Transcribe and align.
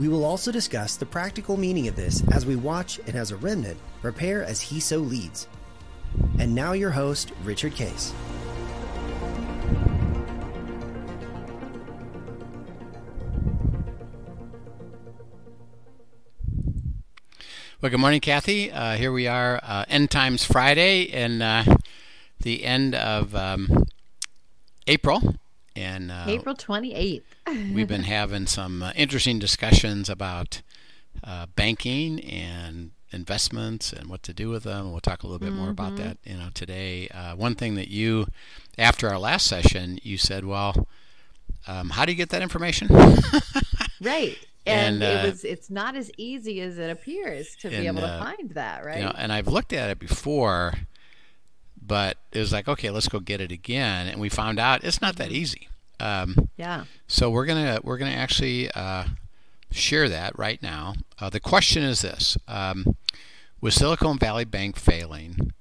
We 0.00 0.08
will 0.08 0.24
also 0.24 0.50
discuss 0.50 0.96
the 0.96 1.04
practical 1.04 1.58
meaning 1.58 1.86
of 1.86 1.94
this 1.94 2.22
as 2.32 2.46
we 2.46 2.56
watch 2.56 2.98
and 3.06 3.14
as 3.14 3.32
a 3.32 3.36
remnant 3.36 3.78
prepare 4.00 4.42
as 4.42 4.58
he 4.58 4.80
so 4.80 4.96
leads. 4.96 5.46
And 6.38 6.54
now 6.54 6.72
your 6.72 6.88
host, 6.88 7.32
Richard 7.44 7.74
Case. 7.74 8.14
Well, 17.82 17.90
good 17.90 18.00
morning, 18.00 18.20
Kathy. 18.20 18.72
Uh, 18.72 18.96
here 18.96 19.12
we 19.12 19.26
are, 19.26 19.60
uh, 19.62 19.84
End 19.86 20.10
Times 20.10 20.46
Friday, 20.46 21.10
and 21.12 21.42
uh, 21.42 21.64
the 22.40 22.64
end 22.64 22.94
of 22.94 23.34
um, 23.34 23.84
April. 24.86 25.36
And 25.80 26.10
uh, 26.10 26.24
April 26.28 26.54
28th. 26.54 27.22
we've 27.74 27.88
been 27.88 28.02
having 28.18 28.46
some 28.46 28.82
uh, 28.82 28.92
interesting 28.96 29.38
discussions 29.38 30.08
about 30.08 30.62
uh, 31.24 31.46
banking 31.56 32.20
and 32.20 32.90
investments 33.12 33.92
and 33.92 34.08
what 34.08 34.22
to 34.22 34.32
do 34.32 34.48
with 34.50 34.62
them. 34.64 34.90
We'll 34.92 35.00
talk 35.00 35.22
a 35.22 35.26
little 35.26 35.38
bit 35.40 35.52
more 35.52 35.70
about 35.70 35.92
Mm-hmm. 35.94 36.02
that, 36.04 36.18
you 36.24 36.36
know, 36.36 36.48
today. 36.54 37.08
one 37.36 37.54
thing 37.54 37.74
that 37.74 37.88
you, 37.88 38.26
after 38.78 39.08
our 39.08 39.18
last 39.18 39.46
session, 39.46 39.98
you 40.02 40.16
said, 40.18 40.44
"Well, 40.44 40.86
um, 41.66 41.90
how 41.90 42.04
do 42.04 42.12
you 42.12 42.16
get 42.16 42.30
that 42.30 42.42
information?" 42.42 42.88
Right. 44.00 44.38
And, 44.66 45.02
And, 45.02 45.02
uh, 45.02 45.06
it 45.26 45.30
was 45.30 45.44
it's 45.44 45.70
not 45.70 45.96
as 45.96 46.10
easy 46.16 46.60
as 46.60 46.78
it 46.78 46.90
appears 46.90 47.56
to 47.56 47.68
be 47.70 47.76
and, 47.76 47.86
able 47.86 48.00
to 48.00 48.06
uh, 48.06 48.18
find 48.24 48.50
that, 48.50 48.84
right? 48.84 48.98
You 48.98 49.04
know, 49.04 49.14
and 49.16 49.32
I've 49.32 49.48
looked 49.48 49.72
at 49.72 49.90
it 49.90 49.98
before, 49.98 50.74
but 51.90 52.18
it 52.30 52.38
was 52.38 52.52
like, 52.52 52.68
okay, 52.68 52.88
let's 52.88 53.08
go 53.08 53.18
get 53.18 53.40
it 53.40 53.50
again, 53.50 54.06
and 54.06 54.20
we 54.20 54.28
found 54.28 54.60
out 54.60 54.84
it's 54.84 55.02
not 55.02 55.16
that 55.16 55.32
easy. 55.32 55.68
Um, 55.98 56.48
yeah. 56.56 56.84
so 57.08 57.28
we're 57.28 57.46
gonna 57.46 57.80
we're 57.82 57.98
gonna 57.98 58.12
actually 58.12 58.70
uh, 58.70 59.06
share 59.72 60.08
that 60.08 60.38
right 60.38 60.62
now. 60.62 60.94
Uh, 61.18 61.30
the 61.30 61.40
question 61.40 61.82
is 61.82 62.02
this: 62.02 62.38
um, 62.46 62.94
With 63.60 63.74
Silicon 63.74 64.20
Valley 64.20 64.44
Bank 64.44 64.76
failing, 64.76 65.52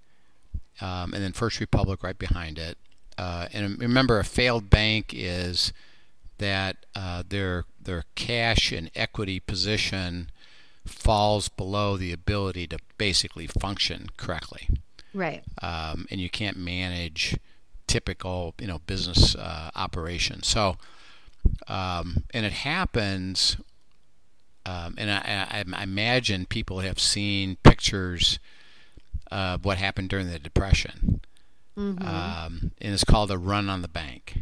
um, 0.80 1.16
and 1.16 1.24
then 1.24 1.34
First 1.34 1.60
Republic 1.60 2.04
right 2.04 2.18
behind 2.18 2.60
it, 2.60 2.78
uh, 3.18 3.48
and 3.52 3.80
remember, 3.80 4.20
a 4.20 4.24
failed 4.24 4.70
bank 4.70 5.12
is 5.12 5.74
that 6.38 6.78
uh, 6.94 7.24
their 7.28 7.66
their 7.82 8.04
cash 8.14 8.72
and 8.72 8.92
equity 8.96 9.40
position 9.40 10.30
falls 10.86 11.50
below 11.50 11.98
the 11.98 12.14
ability 12.14 12.68
to 12.68 12.78
basically 13.00 13.48
function 13.48 14.10
correctly 14.16 14.68
Right. 15.14 15.44
um, 15.62 16.06
and 16.12 16.20
you 16.22 16.30
can't 16.30 16.58
manage 16.58 17.38
typical 17.88 18.54
you 18.60 18.68
know 18.68 18.80
business 18.86 19.36
uh, 19.36 19.72
operations. 19.76 20.48
So, 20.48 20.78
um, 21.68 22.24
and 22.34 22.46
it 22.46 22.52
happens, 22.54 23.58
um, 24.66 24.96
and 24.98 25.10
I, 25.10 25.48
I, 25.50 25.64
I 25.80 25.84
imagine 25.84 26.46
people 26.46 26.80
have 26.80 27.00
seen 27.00 27.58
pictures 27.64 28.40
of 29.32 29.64
what 29.66 29.78
happened 29.78 30.10
during 30.10 30.30
the 30.30 30.40
Depression, 30.40 31.22
Mm-hmm. 31.78 32.06
um, 32.06 32.72
and 32.82 32.94
it's 32.94 33.06
called 33.06 33.32
a 33.32 33.38
run 33.38 33.70
on 33.70 33.82
the 33.82 33.88
bank. 33.88 34.38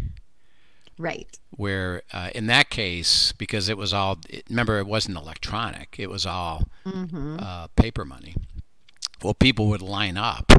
Right. 0.97 1.27
Where 1.55 2.01
uh, 2.11 2.31
in 2.33 2.47
that 2.47 2.71
case, 2.71 3.31
because 3.33 3.69
it 3.69 3.77
was 3.77 3.93
all 3.93 4.17
remember 4.49 4.79
it 4.79 4.87
wasn't 4.87 5.17
electronic, 5.17 5.95
it 5.99 6.09
was 6.09 6.25
all 6.25 6.67
Mm-hmm. 6.85 7.37
uh, 7.39 7.67
paper 7.75 8.03
money. 8.05 8.33
Well, 9.23 9.33
people 9.33 9.67
would 9.67 9.81
line 9.81 10.17
up 10.17 10.51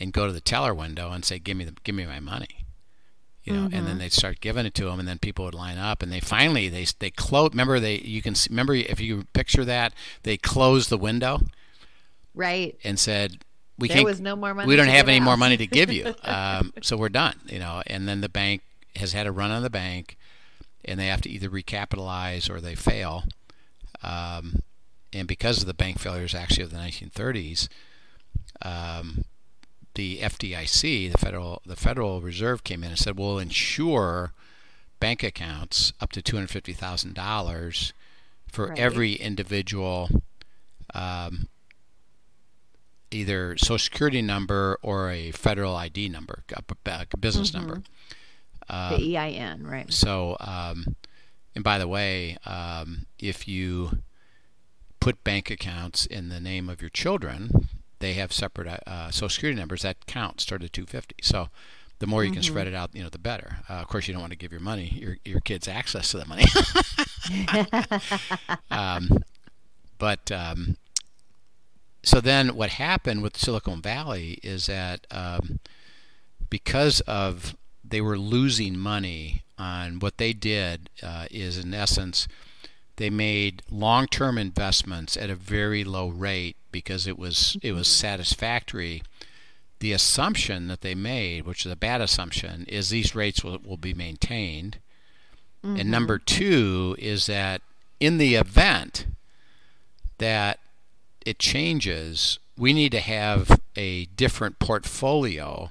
and 0.00 0.12
go 0.12 0.26
to 0.26 0.32
the 0.32 0.40
teller 0.40 0.74
window 0.74 1.10
and 1.12 1.24
say, 1.24 1.38
"Give 1.38 1.56
me 1.56 1.64
the, 1.64 1.74
give 1.84 1.94
me 1.94 2.06
my 2.06 2.20
money," 2.20 2.64
you 3.44 3.52
know, 3.52 3.64
and 3.64 3.72
Mm-hmm. 3.72 3.84
then 3.86 3.98
they'd 3.98 4.12
start 4.12 4.40
giving 4.40 4.64
it 4.66 4.74
to 4.74 4.84
them, 4.84 4.98
and 4.98 5.08
then 5.08 5.18
people 5.18 5.44
would 5.44 5.54
line 5.54 5.78
up, 5.78 6.02
and 6.02 6.10
they 6.12 6.20
finally 6.20 6.68
they 6.68 6.86
they 6.98 7.10
close. 7.10 7.50
Remember 7.50 7.78
they 7.80 7.98
you 7.98 8.22
can 8.22 8.34
see, 8.34 8.48
remember 8.50 8.74
if 8.74 9.00
you 9.00 9.24
picture 9.32 9.64
that 9.64 9.92
they 10.22 10.36
closed 10.36 10.88
the 10.90 10.98
window 10.98 11.40
Right. 12.34 12.78
and 12.84 12.98
said, 12.98 13.38
"We 13.78 13.88
There 13.88 13.96
can't, 13.96 14.06
was 14.06 14.20
no 14.20 14.36
more 14.36 14.54
money. 14.54 14.68
we 14.68 14.76
don't 14.76 14.88
have 14.88 15.08
any 15.08 15.20
more 15.20 15.36
money 15.36 15.56
to 15.56 15.66
give 15.66 15.92
you, 15.92 16.14
um, 16.24 16.72
so 16.82 16.96
we're 16.96 17.08
done," 17.08 17.34
you 17.46 17.58
know, 17.58 17.82
and 17.86 18.08
then 18.08 18.20
the 18.20 18.28
bank 18.28 18.62
has 18.96 19.12
had 19.12 19.26
a 19.26 19.32
run 19.32 19.50
on 19.50 19.62
the 19.62 19.70
bank, 19.70 20.16
and 20.84 20.98
they 20.98 21.06
have 21.08 21.20
to 21.22 21.30
either 21.30 21.48
recapitalize 21.50 22.48
or 22.48 22.60
they 22.60 22.74
fail. 22.74 23.24
Um, 24.02 24.60
and 25.12 25.26
because 25.28 25.60
of 25.60 25.66
the 25.66 25.74
bank 25.74 25.98
failures 25.98 26.34
actually 26.34 26.64
of 26.64 26.70
the 26.70 26.76
1930s, 26.78 27.68
um, 28.62 29.24
the 29.94 30.18
FDIC, 30.18 31.10
the 31.12 31.18
federal 31.18 31.60
the 31.66 31.76
Federal 31.76 32.20
Reserve, 32.20 32.62
came 32.64 32.84
in 32.84 32.90
and 32.90 32.98
said, 32.98 33.18
"We'll 33.18 33.38
insure 33.38 34.32
bank 35.00 35.22
accounts 35.22 35.92
up 36.00 36.12
to 36.12 36.22
two 36.22 36.36
hundred 36.36 36.50
fifty 36.50 36.72
thousand 36.72 37.14
dollars 37.14 37.92
for 38.46 38.68
Right. 38.68 38.78
every 38.78 39.14
individual." 39.14 40.08
Um, 40.94 41.48
either 43.10 43.56
social 43.56 43.78
security 43.78 44.22
number 44.22 44.78
or 44.82 45.10
a 45.10 45.30
federal 45.32 45.74
ID 45.76 46.08
number, 46.10 46.44
a 46.54 47.16
business 47.16 47.54
number. 47.54 47.82
Um, 48.68 49.00
the 49.00 49.16
EIN, 49.16 49.66
right. 49.66 49.90
so, 49.92 50.36
um, 50.40 50.94
and 51.54 51.64
by 51.64 51.78
the 51.78 51.88
way, 51.88 52.36
um, 52.44 53.06
if 53.18 53.48
you 53.48 54.02
put 55.00 55.22
bank 55.24 55.50
accounts 55.50 56.06
in 56.06 56.28
the 56.28 56.40
name 56.40 56.68
of 56.68 56.80
your 56.80 56.90
children, 56.90 57.50
they 58.00 58.14
have 58.14 58.32
separate 58.32 58.82
uh, 58.86 59.10
social 59.10 59.28
security 59.28 59.58
numbers 59.58 59.82
that 59.82 60.06
count 60.06 60.40
start 60.40 60.62
at 60.62 60.72
250. 60.72 61.16
So, 61.22 61.48
the 61.98 62.06
more 62.06 62.22
you 62.22 62.30
can 62.30 62.44
spread 62.44 62.68
it 62.68 62.74
out, 62.74 62.90
you 62.94 63.02
know, 63.02 63.08
the 63.08 63.18
better. 63.18 63.58
Uh, 63.68 63.74
of 63.74 63.88
course, 63.88 64.06
you 64.06 64.14
don't 64.14 64.20
want 64.20 64.32
to 64.32 64.38
give 64.38 64.52
your 64.52 64.60
money, 64.60 64.92
your 64.94 65.16
your 65.24 65.40
kids 65.40 65.66
access 65.66 66.12
to 66.12 66.18
the 66.18 66.26
money. 66.26 66.44
um, 68.70 69.24
but 69.98 70.30
um, 70.30 70.76
so 72.04 72.20
then, 72.20 72.54
what 72.54 72.70
happened 72.70 73.22
with 73.22 73.36
Silicon 73.36 73.82
Valley 73.82 74.38
is 74.44 74.66
that 74.66 75.06
um, 75.10 75.58
because 76.48 77.00
of 77.02 77.56
they 77.84 78.00
were 78.00 78.18
losing 78.18 78.78
money 78.78 79.42
on 79.58 79.98
what 79.98 80.18
they 80.18 80.32
did 80.32 80.90
uh, 81.02 81.26
is 81.30 81.58
in 81.58 81.74
essence 81.74 82.28
they 82.98 83.10
made 83.10 83.62
long-term 83.70 84.36
investments 84.38 85.16
at 85.16 85.30
a 85.30 85.34
very 85.36 85.84
low 85.84 86.08
rate 86.08 86.56
because 86.70 87.06
it 87.06 87.18
was 87.18 87.56
it 87.62 87.72
was 87.72 87.88
mm-hmm. 87.88 88.06
satisfactory. 88.06 89.02
The 89.78 89.92
assumption 89.92 90.66
that 90.66 90.80
they 90.80 90.94
made 90.94 91.46
which 91.46 91.64
is 91.64 91.72
a 91.72 91.76
bad 91.76 92.00
assumption 92.00 92.64
is 92.68 92.90
these 92.90 93.14
rates 93.14 93.42
will, 93.42 93.58
will 93.64 93.76
be 93.76 93.94
maintained. 93.94 94.78
And 95.62 95.78
mm-hmm. 95.78 95.90
number 95.90 96.18
two 96.18 96.96
is 96.98 97.26
that 97.26 97.62
in 98.00 98.18
the 98.18 98.34
event 98.34 99.06
that 100.18 100.58
it 101.24 101.38
changes 101.38 102.38
we 102.56 102.72
need 102.72 102.90
to 102.92 103.00
have 103.00 103.60
a 103.76 104.06
different 104.06 104.58
portfolio 104.58 105.70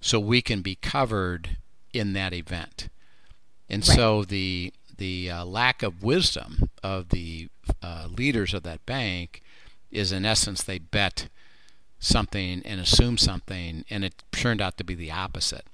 so 0.00 0.18
we 0.18 0.40
can 0.40 0.62
be 0.62 0.76
covered 0.76 1.58
in 1.92 2.14
that 2.14 2.32
event. 2.32 2.88
And 3.68 3.84
so 3.84 4.24
the 4.24 4.72
the 4.96 5.30
uh, 5.30 5.44
lack 5.44 5.82
of 5.82 6.02
wisdom 6.02 6.70
of 6.82 7.10
the 7.10 7.48
uh, 7.82 8.08
leaders 8.10 8.54
of 8.54 8.62
that 8.64 8.84
bank 8.86 9.42
is 9.90 10.12
in 10.12 10.24
essence 10.24 10.62
they 10.62 10.78
bet 10.78 11.28
something 11.98 12.62
and 12.64 12.80
assume 12.80 13.18
something, 13.18 13.84
and 13.88 14.04
it 14.04 14.22
turned 14.32 14.60
out 14.60 14.76
to 14.78 14.84
be 14.84 14.94
the 14.94 15.10
opposite. 15.10 15.64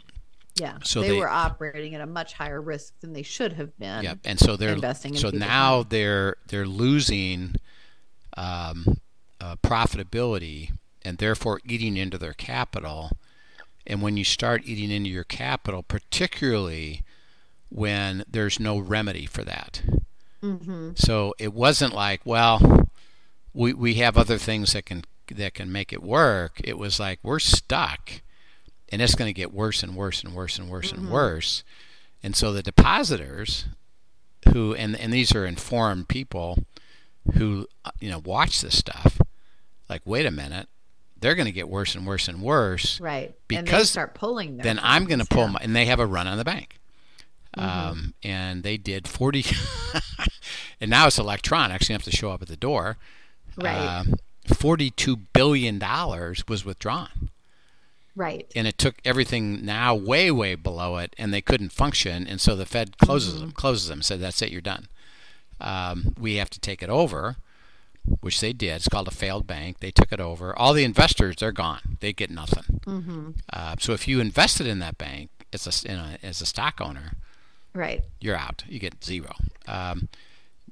Yeah. 0.56 0.78
So 0.84 1.00
they, 1.00 1.08
they- 1.08 1.18
were 1.18 1.28
operating 1.28 1.94
at 1.94 2.00
a 2.00 2.06
much 2.06 2.34
higher 2.34 2.60
risk 2.60 2.94
than 3.00 3.12
they 3.12 3.22
should 3.22 3.54
have 3.54 3.76
been. 3.78 4.04
Yep. 4.04 4.18
And 4.24 4.38
so 4.38 4.56
they're 4.56 4.74
investing 4.74 5.14
in 5.14 5.20
so 5.20 5.30
now 5.30 5.78
money. 5.78 5.86
they're 5.90 6.36
they're 6.46 6.66
losing 6.66 7.56
um, 8.36 8.98
uh, 9.40 9.56
profitability 9.56 10.72
and 11.04 11.18
therefore 11.18 11.60
eating 11.64 11.96
into 11.96 12.18
their 12.18 12.34
capital. 12.34 13.12
And 13.86 14.02
when 14.02 14.16
you 14.16 14.24
start 14.24 14.62
eating 14.64 14.90
into 14.90 15.10
your 15.10 15.24
capital, 15.24 15.82
particularly 15.82 17.02
when 17.72 18.24
there's 18.28 18.60
no 18.60 18.78
remedy 18.78 19.26
for 19.26 19.42
that, 19.44 19.82
Mm-hmm. 20.42 20.90
so 20.96 21.34
it 21.38 21.52
wasn't 21.54 21.94
like, 21.94 22.20
well, 22.24 22.88
we 23.54 23.72
we 23.72 23.94
have 23.94 24.16
other 24.18 24.38
things 24.38 24.72
that 24.72 24.86
can 24.86 25.04
that 25.30 25.54
can 25.54 25.70
make 25.70 25.92
it 25.92 26.02
work. 26.02 26.60
It 26.64 26.76
was 26.78 26.98
like 26.98 27.20
we're 27.22 27.38
stuck, 27.38 28.22
and 28.90 29.00
it's 29.00 29.14
going 29.14 29.28
to 29.28 29.32
get 29.32 29.52
worse 29.52 29.82
and 29.84 29.94
worse 29.94 30.22
and 30.24 30.34
worse 30.34 30.58
and 30.58 30.68
worse 30.68 30.90
and 30.92 31.10
worse. 31.10 31.62
And 32.24 32.34
so 32.34 32.52
the 32.52 32.62
depositors, 32.62 33.66
who 34.52 34.74
and 34.74 34.96
and 34.96 35.12
these 35.12 35.32
are 35.34 35.46
informed 35.46 36.08
people, 36.08 36.64
who 37.34 37.68
you 38.00 38.10
know 38.10 38.18
watch 38.24 38.60
this 38.62 38.76
stuff 38.76 39.20
like 39.88 40.02
wait 40.04 40.26
a 40.26 40.30
minute 40.30 40.68
they're 41.20 41.34
going 41.36 41.46
to 41.46 41.52
get 41.52 41.68
worse 41.68 41.94
and 41.94 42.04
worse 42.06 42.26
and 42.26 42.42
worse 42.42 42.98
Right. 43.00 43.26
and 43.28 43.34
they 43.48 43.62
Because 43.62 43.90
start 43.90 44.14
pulling 44.14 44.56
then 44.56 44.80
i'm 44.82 45.04
going 45.04 45.18
to 45.20 45.24
pull 45.26 45.44
yeah. 45.44 45.50
my 45.50 45.58
and 45.62 45.76
they 45.76 45.84
have 45.86 46.00
a 46.00 46.06
run 46.06 46.26
on 46.26 46.36
the 46.38 46.44
bank 46.44 46.78
Mm-hmm. 47.56 47.88
um, 47.90 48.14
and 48.22 48.62
they 48.62 48.76
did 48.78 49.06
40 49.06 49.44
and 50.80 50.90
now 50.90 51.06
it's 51.06 51.18
electronic 51.18 51.82
so 51.82 51.92
you 51.92 51.94
have 51.94 52.02
to 52.04 52.10
show 52.10 52.30
up 52.30 52.42
at 52.42 52.48
the 52.48 52.56
door. 52.56 52.96
Right. 53.56 53.76
Um, 53.76 54.14
42 54.46 55.16
billion 55.16 55.78
dollars 55.78 56.44
was 56.48 56.64
withdrawn. 56.64 57.30
Right. 58.14 58.50
and 58.54 58.66
it 58.66 58.76
took 58.76 58.96
everything 59.06 59.64
now 59.64 59.94
way 59.94 60.30
way 60.30 60.54
below 60.54 60.98
it 60.98 61.14
and 61.16 61.32
they 61.32 61.40
couldn't 61.40 61.72
function 61.72 62.26
and 62.26 62.42
so 62.42 62.54
the 62.54 62.66
fed 62.66 62.98
closes 62.98 63.40
them 63.40 63.52
closes 63.52 63.88
them 63.88 64.02
said 64.02 64.20
that's 64.20 64.42
it 64.42 64.50
you're 64.52 64.60
done. 64.60 64.88
Um, 65.60 66.14
we 66.18 66.34
have 66.36 66.50
to 66.50 66.60
take 66.60 66.82
it 66.82 66.90
over 66.90 67.36
which 68.20 68.40
they 68.40 68.52
did. 68.52 68.76
It's 68.76 68.88
called 68.88 69.06
a 69.08 69.12
failed 69.12 69.46
bank. 69.46 69.78
They 69.78 69.92
took 69.92 70.12
it 70.12 70.20
over. 70.20 70.58
All 70.58 70.72
the 70.74 70.84
investors 70.84 71.36
they're 71.36 71.52
gone. 71.52 71.98
They 72.00 72.12
get 72.12 72.30
nothing. 72.30 72.80
Uh, 73.52 73.76
so 73.78 73.92
if 73.92 74.08
you 74.08 74.20
invested 74.20 74.66
in 74.66 74.80
that 74.80 74.98
bank 74.98 75.30
as 75.52 75.66
a, 75.84 75.90
in 75.90 75.98
a, 75.98 76.18
as 76.22 76.40
a 76.40 76.46
stock 76.46 76.80
owner 76.80 77.12
Right. 77.74 78.02
you're 78.20 78.36
out. 78.36 78.64
You 78.68 78.78
get 78.78 79.02
zero. 79.02 79.34
Um, 79.66 80.08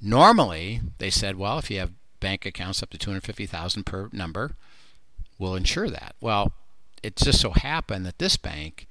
normally 0.03 0.81
they 0.99 1.11
said 1.11 1.37
well 1.37 1.59
if 1.59 1.71
you 1.71 1.79
have 1.79 1.93
bank 2.21 2.45
accounts 2.47 2.83
up 2.83 2.91
to 2.91 2.99
250000 2.99 3.85
per 3.85 4.09
number 4.13 4.53
we'll 5.39 5.55
insure 5.55 5.91
that. 5.91 6.15
Well 6.21 6.53
it 7.03 7.17
just 7.17 7.41
so 7.41 7.51
happened 7.51 8.05
that 8.07 8.19
this 8.19 8.37
bank 8.37 8.87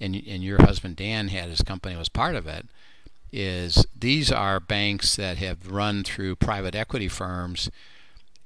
and, 0.00 0.14
and 0.14 0.44
your 0.44 0.62
husband 0.62 0.96
dan 0.96 1.28
had 1.28 1.48
his 1.48 1.62
company 1.62 1.96
was 1.96 2.08
part 2.08 2.34
of 2.34 2.46
it 2.46 2.66
is 3.32 3.84
these 3.98 4.32
are 4.32 4.60
banks 4.60 5.16
that 5.16 5.38
have 5.38 5.70
run 5.70 6.02
through 6.02 6.36
private 6.36 6.74
equity 6.74 7.08
firms 7.08 7.70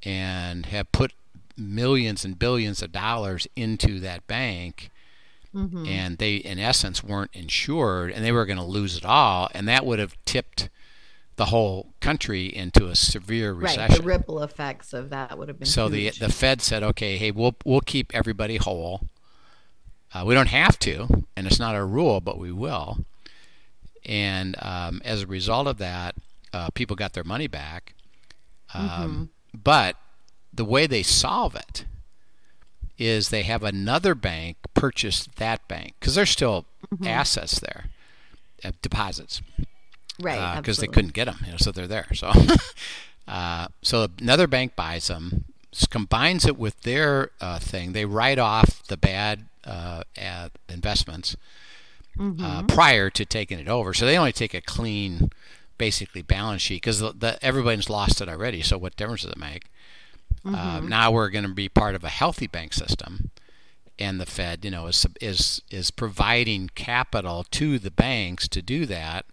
and 0.02 0.66
have 0.66 0.90
put 0.92 1.12
millions 1.56 2.24
and 2.24 2.38
billions 2.38 2.82
of 2.82 2.90
dollars 2.92 3.46
into 3.54 4.00
that 4.00 4.26
bank 4.26 4.90
and 5.54 6.18
they 6.18 6.36
in 6.36 6.58
essence 6.58 7.04
weren't 7.04 7.30
insured 7.34 8.10
and 8.10 8.24
they 8.24 8.32
were 8.32 8.46
going 8.46 8.58
to 8.58 8.64
lose 8.64 8.96
it 8.96 9.04
all 9.04 9.48
and 9.54 9.68
that 9.68 9.84
would 9.84 9.98
have 9.98 10.16
tipped 10.24 10.70
the 11.36 11.46
whole 11.46 11.94
country 12.00 12.46
into 12.46 12.88
a 12.88 12.94
severe 12.94 13.52
recession. 13.52 13.80
Right. 13.82 13.96
The 13.98 14.02
ripple 14.02 14.42
effects 14.42 14.92
of 14.92 15.10
that 15.10 15.36
would 15.38 15.48
have 15.48 15.58
been 15.58 15.66
so 15.66 15.88
the 15.88 16.04
huge. 16.04 16.18
the 16.18 16.28
Fed 16.30 16.60
said, 16.60 16.82
okay, 16.82 17.16
hey, 17.16 17.30
we'll 17.30 17.56
we'll 17.64 17.80
keep 17.80 18.14
everybody 18.14 18.56
whole. 18.56 19.08
Uh, 20.14 20.24
we 20.26 20.34
don't 20.34 20.48
have 20.48 20.78
to, 20.80 21.24
and 21.36 21.46
it's 21.46 21.58
not 21.58 21.74
a 21.74 21.84
rule, 21.84 22.20
but 22.20 22.38
we 22.38 22.52
will. 22.52 23.04
And 24.04 24.56
um, 24.60 25.00
as 25.04 25.22
a 25.22 25.26
result 25.26 25.66
of 25.66 25.78
that, 25.78 26.14
uh, 26.52 26.68
people 26.74 26.96
got 26.96 27.14
their 27.14 27.24
money 27.24 27.46
back. 27.46 27.94
Um, 28.74 29.30
But 29.54 29.96
the 30.52 30.64
way 30.64 30.86
they 30.86 31.02
solve 31.02 31.54
it 31.54 31.86
is 32.98 33.28
they 33.28 33.42
have 33.42 33.62
another 33.62 34.14
bank 34.14 34.56
purchase 34.74 35.28
that 35.36 35.66
bank 35.68 35.94
because 35.98 36.14
there's 36.14 36.30
still 36.30 36.66
assets 37.04 37.60
there, 37.60 37.86
uh, 38.64 38.72
deposits 38.82 39.42
right. 40.20 40.56
because 40.56 40.78
they 40.78 40.86
couldn't 40.86 41.14
get 41.14 41.26
them, 41.26 41.38
you 41.44 41.52
know, 41.52 41.56
so 41.58 41.72
they're 41.72 41.86
there. 41.86 42.08
So, 42.14 42.32
uh, 43.28 43.68
so 43.82 44.08
another 44.20 44.46
bank 44.46 44.76
buys 44.76 45.08
them, 45.08 45.44
combines 45.90 46.46
it 46.46 46.58
with 46.58 46.80
their 46.82 47.30
uh, 47.40 47.58
thing. 47.58 47.92
They 47.92 48.04
write 48.04 48.38
off 48.38 48.82
the 48.88 48.96
bad 48.96 49.46
uh, 49.64 50.02
uh, 50.20 50.48
investments 50.68 51.36
Mm-hmm. 52.18 52.44
uh, 52.44 52.62
prior 52.64 53.08
to 53.08 53.24
taking 53.24 53.58
it 53.58 53.68
over. 53.68 53.94
So 53.94 54.04
they 54.04 54.18
only 54.18 54.32
take 54.32 54.52
a 54.52 54.60
clean, 54.60 55.30
basically 55.78 56.20
balance 56.20 56.60
sheet 56.60 56.82
because 56.82 56.98
the, 56.98 57.12
the, 57.12 57.42
everybody's 57.42 57.88
lost 57.88 58.20
it 58.20 58.28
already. 58.28 58.60
So 58.60 58.76
what 58.76 58.96
difference 58.96 59.22
does 59.22 59.32
it 59.32 59.38
make? 59.38 59.70
Mm-hmm. 60.44 60.54
Uh, 60.54 60.80
now 60.80 61.10
we're 61.10 61.30
going 61.30 61.44
to 61.46 61.54
be 61.54 61.68
part 61.68 61.94
of 61.94 62.04
a 62.04 62.08
healthy 62.08 62.46
bank 62.46 62.72
system, 62.72 63.30
and 63.98 64.20
the 64.20 64.26
Fed, 64.26 64.64
you 64.64 64.70
know, 64.70 64.86
is 64.86 65.06
is 65.20 65.62
is 65.70 65.90
providing 65.90 66.70
capital 66.74 67.44
to 67.52 67.78
the 67.78 67.90
banks 67.90 68.48
to 68.48 68.62
do 68.62 68.86
that. 68.86 69.24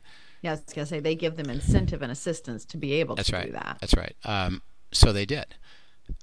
Yeah, 0.41 0.51
I 0.51 0.53
was 0.53 0.61
gonna 0.73 0.85
say 0.85 0.99
they 0.99 1.15
give 1.15 1.35
them 1.35 1.49
incentive 1.49 2.01
and 2.01 2.11
assistance 2.11 2.63
to 2.65 2.77
be 2.77 2.93
able 2.93 3.15
That's 3.15 3.29
to 3.29 3.35
right. 3.35 3.45
do 3.47 3.51
that. 3.53 3.77
That's 3.81 3.95
right. 3.95 4.15
Um, 4.23 4.61
so 4.91 5.11
they 5.11 5.25
did. 5.25 5.55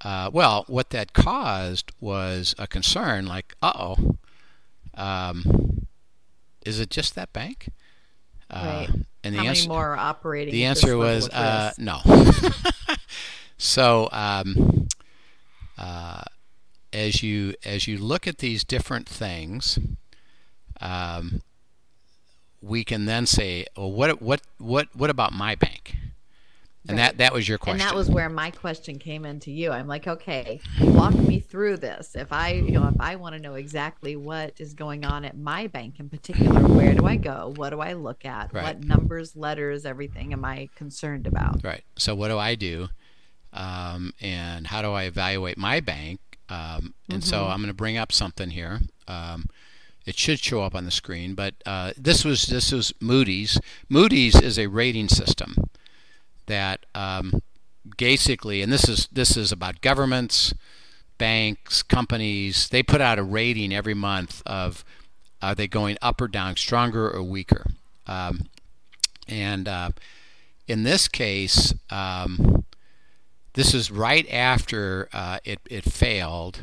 Uh, 0.05 0.31
well, 0.33 0.65
what 0.69 0.91
that 0.91 1.13
caused 1.13 1.93
was 2.01 2.55
a 2.59 2.67
concern, 2.67 3.27
like, 3.27 3.55
uh 3.63 3.73
oh, 3.79 4.17
um, 4.95 5.87
is 6.65 6.81
it 6.81 6.91
just 6.91 7.15
that 7.15 7.33
bank? 7.33 7.69
Uh, 8.51 8.87
Right. 8.89 9.01
And 9.25 9.35
the 9.35 9.39
How 9.41 9.47
answer, 9.47 9.63
many 9.63 9.69
more 9.77 9.97
operating? 9.97 10.53
the 10.53 10.65
answer 10.67 10.97
was 10.97 11.29
uh, 11.31 11.73
no. 11.79 11.99
so 13.59 14.09
um, 14.13 14.89
uh, 15.79 16.23
as 16.93 17.23
you 17.23 17.55
as 17.65 17.87
you 17.87 17.99
look 17.99 18.27
at 18.27 18.39
these 18.39 18.65
different 18.65 19.09
things, 19.09 19.79
um, 20.81 21.43
we 22.61 22.85
can 22.85 23.05
then 23.05 23.27
say, 23.27 23.67
well, 23.77 23.93
what 23.93 24.21
what 24.23 24.41
what 24.59 24.89
what 24.95 25.11
about 25.11 25.33
my 25.33 25.55
bank? 25.55 25.97
And 26.89 26.99
that 26.99 27.07
Right. 27.09 27.19
that 27.19 27.33
was 27.33 27.49
your 27.49 27.59
question. 27.59 27.81
And 27.81 27.91
that 27.91 27.97
was 27.97 28.09
where 28.09 28.29
my 28.29 28.53
question 28.53 29.01
came 29.01 29.25
into 29.25 29.51
you. 29.51 29.73
I'm 29.73 29.89
like, 29.89 30.07
okay, 30.07 30.61
walk 30.81 31.15
me 31.15 31.41
through 31.41 31.79
this. 31.79 32.15
If 32.15 32.33
I, 32.33 32.53
you 32.53 32.73
know, 32.73 32.87
if 32.87 33.01
I 33.01 33.17
want 33.17 33.35
to 33.35 33.41
know 33.41 33.55
exactly 33.55 34.15
what 34.15 34.61
is 34.61 34.73
going 34.73 35.05
on 35.05 35.25
at 35.25 35.37
my 35.37 35.67
bank 35.67 35.99
in 35.99 36.09
particular, 36.09 36.61
where 36.61 36.95
do 36.95 37.05
I 37.05 37.17
go? 37.17 37.53
What 37.57 37.71
do 37.71 37.81
I 37.81 37.95
look 37.95 38.25
at? 38.25 38.53
Right. 38.53 38.63
What 38.63 38.85
numbers, 38.85 39.35
letters, 39.35 39.85
everything 39.85 40.33
am 40.33 40.45
I 40.45 40.69
concerned 40.77 41.27
about? 41.27 41.65
Right. 41.65 41.83
So 41.99 42.15
what 42.15 42.29
do 42.29 42.39
I 42.39 42.55
do? 42.55 42.89
Um, 43.57 44.13
and 44.21 44.67
how 44.67 44.83
do 44.83 44.93
I 44.93 45.05
evaluate 45.05 45.57
my 45.57 45.81
bank? 45.81 46.21
Um, 46.49 46.95
and 47.11 47.25
so 47.25 47.47
I'm 47.47 47.59
going 47.59 47.69
to 47.69 47.75
bring 47.75 47.97
up 47.97 48.13
something 48.13 48.51
here. 48.51 48.81
Um, 49.09 49.47
it 50.05 50.17
should 50.17 50.39
show 50.39 50.63
up 50.63 50.75
on 50.75 50.85
the 50.85 50.91
screen, 50.91 51.35
but 51.35 51.55
uh, 51.67 51.93
this 51.97 52.25
was 52.25 52.47
this 52.47 52.71
was 52.71 52.93
Moody's. 53.01 53.61
Moody's 53.89 54.41
is 54.41 54.57
a 54.57 54.69
rating 54.69 55.09
system 55.09 55.57
that 56.47 56.87
um, 56.95 57.43
basically, 57.99 58.63
and 58.63 58.73
this 58.73 58.89
is 58.89 59.09
this 59.11 59.37
is 59.37 59.51
about 59.51 59.81
governments, 59.81 60.55
banks, 61.19 61.83
companies. 61.83 62.69
They 62.69 62.85
put 62.85 63.01
out 63.01 63.19
a 63.19 63.25
rating 63.25 63.75
every 63.75 63.95
month 63.95 64.43
of 64.47 64.85
are 65.43 65.57
they 65.57 65.67
going 65.67 65.99
up 66.01 66.21
or 66.21 66.29
down, 66.29 66.57
stronger 66.57 67.11
or 67.11 67.23
weaker. 67.23 67.67
Um, 68.07 68.47
and 69.27 69.67
uh, 69.67 69.91
in 70.69 70.85
this 70.85 71.09
case, 71.09 71.75
um, 71.91 72.65
this 73.57 73.75
is 73.75 73.91
right 73.91 74.31
after 74.31 75.09
uh, 75.13 75.39
it, 75.45 75.59
it 75.69 75.85
failed, 75.85 76.61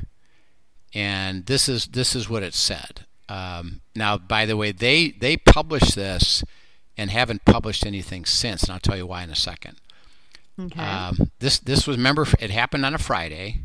and 0.94 1.46
this 1.48 1.68
is 1.68 1.88
this 1.88 2.16
is 2.16 2.30
what 2.30 2.44
it 2.44 2.54
said. 2.54 3.06
Um, 3.28 3.82
now, 3.96 4.18
by 4.18 4.46
the 4.46 4.56
way, 4.56 4.72
they 4.72 5.12
they 5.12 5.36
published 5.36 5.96
this 5.96 6.44
and 6.98 7.10
haven't 7.10 7.46
published 7.46 7.86
anything 7.86 8.26
since, 8.26 8.64
and 8.64 8.72
I'll 8.72 8.80
tell 8.80 8.96
you 8.96 9.08
why 9.08 9.24
in 9.24 9.32
a 9.32 9.36
second. 9.36 9.78
Okay. 10.60 10.80
Um, 10.80 11.32
this 11.40 11.60
this 11.60 11.88
was 11.88 11.98
remember 11.98 12.28
it 12.40 12.52
happened 12.52 12.86
on 12.86 12.94
a 12.94 13.00
Friday. 13.00 13.62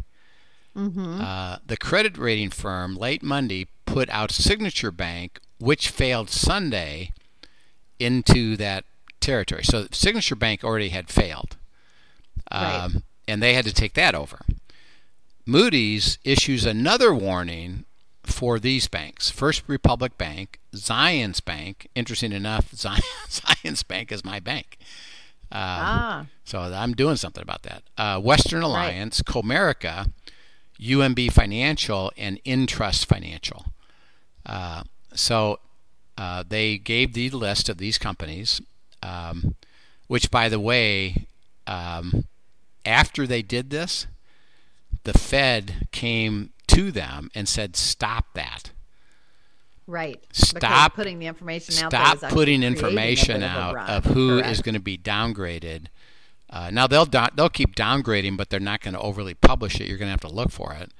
mm-hmm. 0.75 1.21
Uh, 1.21 1.59
the 1.67 1.77
credit 1.77 2.17
rating 2.17 2.51
firm 2.51 2.97
late 2.97 3.23
Monday 3.23 3.67
put 3.85 4.09
out 4.09 4.33
Signature 4.33 4.91
Bank, 4.91 5.39
which 5.59 5.91
failed 5.91 6.31
Sunday, 6.31 7.13
into 7.99 8.57
that 8.57 8.85
territory. 9.21 9.65
So 9.65 9.87
Signature 9.93 10.37
Bank 10.37 10.65
already 10.65 10.89
had 10.89 11.11
failed, 11.11 11.57
um, 12.51 12.63
Right. 12.63 13.03
And 13.29 13.43
they 13.43 13.55
had 13.55 13.67
to 13.67 13.73
take 13.73 13.95
that 13.95 14.15
over. 14.15 14.41
Moody's 15.47 16.19
issues 16.25 16.67
another 16.67 17.15
warning 17.15 17.85
for 18.25 18.59
these 18.59 18.89
banks: 18.89 19.31
First 19.31 19.63
Republic 19.67 20.19
Bank, 20.19 20.59
Zions 20.75 21.45
Bank. 21.45 21.89
Interesting 21.95 22.33
enough, 22.33 22.71
Zions 22.73 23.87
Bank 23.87 24.11
is 24.11 24.25
my 24.25 24.41
bank. 24.41 24.79
Um, 25.51 25.61
ah, 25.61 26.27
so 26.45 26.61
I'm 26.61 26.93
doing 26.95 27.17
something 27.17 27.43
about 27.43 27.63
that. 27.63 27.83
Uh, 27.97 28.21
Western 28.21 28.63
Alliance, 28.63 29.23
Comerica, 29.23 30.11
UMB 30.79 31.33
Financial, 31.33 32.13
and 32.19 32.39
Intrust 32.45 33.07
Financial. 33.07 33.67
Uh, 34.45 34.83
so 35.15 35.59
uh, 36.19 36.45
they 36.47 36.77
gave 36.77 37.15
the 37.15 37.31
list 37.31 37.69
of 37.69 37.79
these 37.79 37.97
companies, 37.97 38.61
um, 39.03 39.55
which, 40.07 40.31
by 40.31 40.51
the 40.51 40.61
way, 40.61 41.27
um, 41.67 42.27
after 42.89 43.27
they 43.27 43.43
did 43.43 43.71
this, 43.71 44.07
the 45.05 45.13
Fed 45.13 45.87
came 45.93 46.51
to 46.69 46.91
them 46.91 47.31
and 47.35 47.49
said, 47.49 47.77
"Stop 47.77 48.35
that." 48.35 48.73
right. 49.87 50.21
Because 50.29 50.49
Stop 50.51 50.95
putting 50.95 51.19
the 51.19 51.27
information 51.27 51.75
out. 51.85 51.91
stop 51.93 52.17
is 52.17 52.23
putting 52.33 52.63
information 52.63 53.41
bit 53.41 53.51
of 53.51 53.77
out 53.77 53.89
of 53.89 54.05
who 54.05 54.37
is 54.39 54.43
Correct. 54.43 54.63
going 54.65 54.75
to 54.75 54.81
be 54.81 54.99
downgraded. 54.99 55.87
Uh, 56.51 56.71
now 56.71 56.87
they'll 56.87 57.07
do- 57.07 57.27
they'll 57.35 57.49
keep 57.49 57.75
downgrading, 57.75 58.37
but 58.37 58.51
they're 58.51 58.61
not 58.61 58.81
going 58.83 58.95
to 58.95 59.01
overly 59.01 59.35
publish 59.35 59.81
it. 59.81 59.89
You're 59.89 59.97
going 59.99 60.09
to 60.09 60.11
have 60.11 60.21
to 60.23 60.29
look 60.29 60.51
for 60.51 60.75
it. 60.75 60.93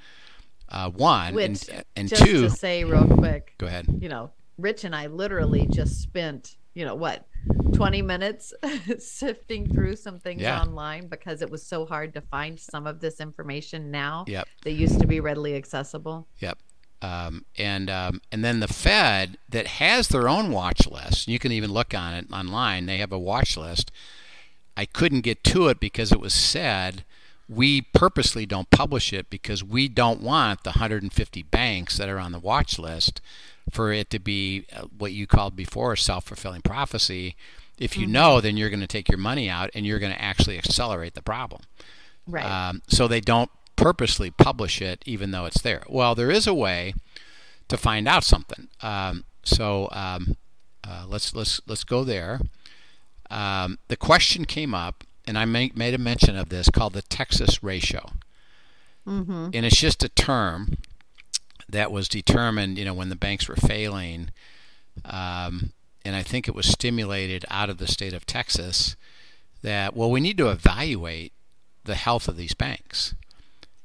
Uh, 0.71 0.91
one 0.91 1.35
Which, 1.35 1.69
and, 1.69 1.85
and 1.97 2.09
just 2.09 2.23
two. 2.25 2.43
to 2.43 2.51
say 2.51 2.85
real 2.85 3.07
quick, 3.07 3.55
Go 3.59 3.67
ahead. 3.67 3.87
you 4.01 4.09
know, 4.11 4.31
Rich 4.59 4.85
and 4.85 4.95
I 4.95 5.07
literally 5.07 5.67
just 5.71 6.01
spent, 6.03 6.57
you 6.79 6.85
know 6.85 6.95
what 6.95 7.27
20 7.75 8.03
minutes 8.03 8.55
sifting 8.99 9.69
through 9.73 9.97
some 9.97 10.19
things 10.21 10.43
Yeah. 10.43 10.61
online 10.63 11.09
because 11.09 11.43
it 11.43 11.51
was 11.51 11.63
so 11.67 11.85
hard 11.85 12.15
to 12.15 12.21
find 12.21 12.59
some 12.59 12.87
of 12.87 13.01
this 13.01 13.19
information 13.21 13.91
now 13.91 14.25
Yep. 14.29 14.47
that 14.63 14.73
used 14.73 15.01
to 15.01 15.07
be 15.07 15.19
readily 15.19 15.57
accessible. 15.57 16.29
Yep. 16.39 16.59
Um, 17.03 17.45
and 17.57 17.91
um, 17.91 18.21
and 18.33 18.45
then 18.45 18.61
the 18.61 18.69
Fed 18.69 19.39
that 19.49 19.67
has 19.67 20.09
their 20.09 20.29
own 20.29 20.53
watch 20.53 20.87
list. 20.87 21.27
You 21.29 21.39
can 21.41 21.51
even 21.53 21.73
look 21.73 21.95
on 21.95 22.15
it 22.15 22.27
online. 22.33 22.87
They 22.87 22.99
have 22.99 23.13
a 23.13 23.19
watch 23.19 23.57
list. 23.57 23.91
I 24.77 24.85
couldn't 24.85 25.23
get 25.23 25.43
to 25.45 25.69
it 25.69 25.81
because 25.81 26.13
it 26.13 26.21
was 26.21 26.35
said 26.35 27.05
we 27.49 27.81
purposely 27.83 28.47
don't 28.47 28.71
publish 28.71 29.13
it 29.13 29.31
because 29.31 29.65
we 29.65 29.89
don't 29.89 30.21
want 30.21 30.63
the 30.65 30.71
150 30.71 31.43
banks 31.45 31.97
that 31.99 32.09
are 32.09 32.19
on 32.19 32.31
the 32.33 32.39
watch 32.39 32.79
list 32.79 33.21
for 33.73 33.93
it 33.93 34.11
to 34.11 34.19
be 34.19 34.67
uh, 34.75 34.83
what 34.97 35.13
you 35.13 35.27
called 35.27 35.57
before 35.57 35.93
a 35.93 35.99
self-fulfilling 35.99 36.63
prophecy. 36.63 37.37
If 37.79 37.97
you 37.97 38.07
know, 38.07 38.41
then 38.41 38.57
you're 38.57 38.71
going 38.71 38.81
to 38.81 38.87
take 38.87 39.09
your 39.09 39.19
money 39.19 39.49
out 39.49 39.71
and 39.75 39.87
you're 39.87 40.01
going 40.01 40.13
to 40.13 40.21
actually 40.21 40.59
accelerate 40.59 41.15
the 41.15 41.23
problem. 41.23 41.63
Right. 42.27 42.45
Um, 42.45 42.83
so 42.89 43.07
they 43.07 43.21
don't 43.21 43.51
purposely 43.77 44.31
publish 44.31 44.83
it, 44.83 45.03
even 45.07 45.31
though 45.31 45.47
it's 45.47 45.63
there. 45.63 45.85
Well, 45.89 46.15
there 46.15 46.31
is 46.31 46.47
a 46.47 46.55
way 46.55 46.95
to 47.69 47.77
find 47.77 48.09
out 48.09 48.25
something. 48.25 48.69
Um, 48.83 49.25
so 49.45 49.89
um, 49.93 50.37
uh, 50.85 51.05
let's 51.07 51.35
let's 51.35 51.61
let's 51.67 51.85
go 51.85 52.05
there. 52.05 52.41
Um, 53.31 53.79
the 53.89 53.97
question 53.97 54.45
came 54.45 54.75
up, 54.75 55.05
and 55.27 55.39
I 55.39 55.45
made, 55.45 55.77
made 55.77 55.95
a 55.95 55.99
mention 55.99 56.37
of 56.37 56.49
this 56.49 56.71
called 56.71 56.95
the 56.95 57.03
Texas 57.03 57.63
ratio, 57.63 58.11
mm-hmm. 59.07 59.51
and 59.53 59.67
it's 59.67 59.77
just 59.77 60.03
a 60.03 60.09
term 60.09 60.79
that 61.69 61.93
was 61.93 62.09
determined, 62.09 62.79
you 62.79 62.85
know, 62.85 62.95
when 62.95 63.09
the 63.09 63.17
banks 63.17 63.49
were 63.49 63.57
failing, 63.57 64.31
um, 65.05 65.73
and 66.05 66.17
I 66.17 66.23
think 66.23 66.49
it 66.49 66.55
was 66.55 66.67
stimulated 66.67 67.45
out 67.51 67.69
of 67.71 67.79
the 67.79 67.87
state 67.87 68.13
of 68.13 68.25
Texas 68.27 68.97
that 69.63 69.95
well, 69.95 70.11
we 70.11 70.21
need 70.21 70.39
to 70.39 70.49
evaluate 70.51 71.33
the 71.85 71.95
health 71.97 72.29
of 72.29 72.37
these 72.37 72.55
banks. 72.55 73.15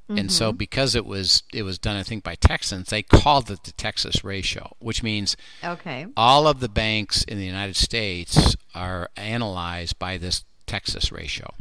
And 0.10 0.32
so, 0.32 0.52
because 0.52 0.94
it 0.94 1.08
was 1.08 1.42
it 1.52 1.64
was 1.64 1.80
done, 1.80 1.96
I 1.96 2.04
think 2.04 2.24
by 2.24 2.36
Texans, 2.36 2.90
they 2.90 3.02
called 3.02 3.50
it 3.50 3.64
the 3.64 3.72
Texas 3.72 4.24
ratio, 4.24 4.76
which 4.78 5.02
means 5.02 5.36
Okay. 5.64 6.06
all 6.16 6.46
of 6.48 6.60
the 6.60 6.70
banks 6.70 7.24
in 7.24 7.40
the 7.40 7.46
United 7.46 7.76
States 7.76 8.56
are 8.76 9.10
analyzed 9.18 9.98
by 9.98 10.18
this 10.20 10.44
Texas 10.68 11.12
ratio. 11.12 11.56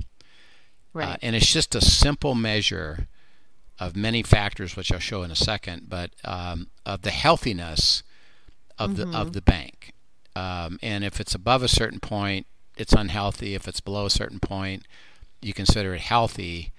Right. 0.93 1.09
Uh, 1.11 1.17
and 1.23 1.35
it's 1.35 1.51
just 1.51 1.75
a 1.75 1.81
simple 1.81 2.35
measure 2.35 3.07
of 3.79 3.97
many 3.97 4.23
factors, 4.23 4.77
which 4.77 4.93
I'll 4.93 4.99
show 4.99 5.23
in 5.23 5.31
a 5.31 5.37
second, 5.37 5.89
but 5.89 6.11
um, 6.25 6.69
of 6.87 7.03
the 7.03 7.11
healthiness 7.11 8.03
of 8.79 8.97
the 8.97 9.05
of 9.17 9.33
the 9.33 9.43
bank. 9.43 9.93
Um, 10.35 10.79
and 10.83 11.05
if 11.05 11.21
it's 11.21 11.35
above 11.35 11.63
a 11.63 11.69
certain 11.69 12.01
point, 12.01 12.47
it's 12.77 12.93
unhealthy. 12.93 13.55
If 13.55 13.69
it's 13.69 13.81
below 13.81 14.07
a 14.07 14.11
certain 14.11 14.41
point, 14.41 14.87
you 15.41 15.53
consider 15.53 15.95
it 15.95 16.01
healthy, 16.01 16.73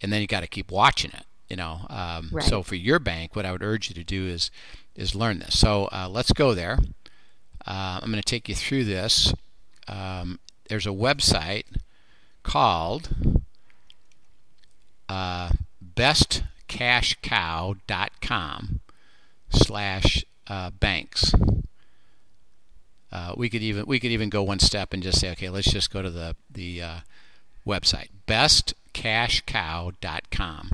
and 0.00 0.12
then 0.12 0.20
you 0.20 0.26
got 0.26 0.40
to 0.40 0.46
keep 0.46 0.70
watching 0.70 1.10
it. 1.12 1.24
You 1.48 1.56
know. 1.56 1.86
Um, 1.90 2.30
Right. 2.32 2.44
So 2.44 2.62
for 2.62 2.74
your 2.74 2.98
bank, 2.98 3.36
what 3.36 3.44
I 3.46 3.52
would 3.52 3.62
urge 3.62 3.88
you 3.88 3.94
to 3.94 4.04
do 4.04 4.26
is 4.26 4.50
is 4.94 5.14
learn 5.14 5.40
this. 5.40 5.58
So 5.58 5.86
uh, 5.92 6.08
let's 6.10 6.32
go 6.32 6.54
there. 6.54 6.78
Uh, 7.66 7.98
I'm 8.00 8.10
going 8.10 8.22
to 8.22 8.22
take 8.22 8.48
you 8.48 8.54
through 8.54 8.84
this. 8.84 9.34
Um, 9.88 10.38
there's 10.68 10.86
a 10.86 10.90
website 10.90 11.64
called 12.42 13.08
uh, 15.08 15.50
bestcashcow.com 15.96 18.80
slash 19.50 20.24
uh, 20.46 20.70
banks. 20.70 21.34
Uh, 23.10 23.34
we 23.36 23.48
could 23.48 23.62
even 23.62 23.86
we 23.86 23.98
could 23.98 24.10
even 24.10 24.28
go 24.28 24.42
one 24.42 24.58
step 24.58 24.92
and 24.92 25.02
just 25.02 25.18
say, 25.20 25.30
okay, 25.30 25.48
let's 25.48 25.70
just 25.70 25.90
go 25.92 26.02
to 26.02 26.10
the 26.10 26.36
the 26.50 26.82
uh, 26.82 26.96
website 27.66 28.08
bestcashcow.com, 28.26 30.70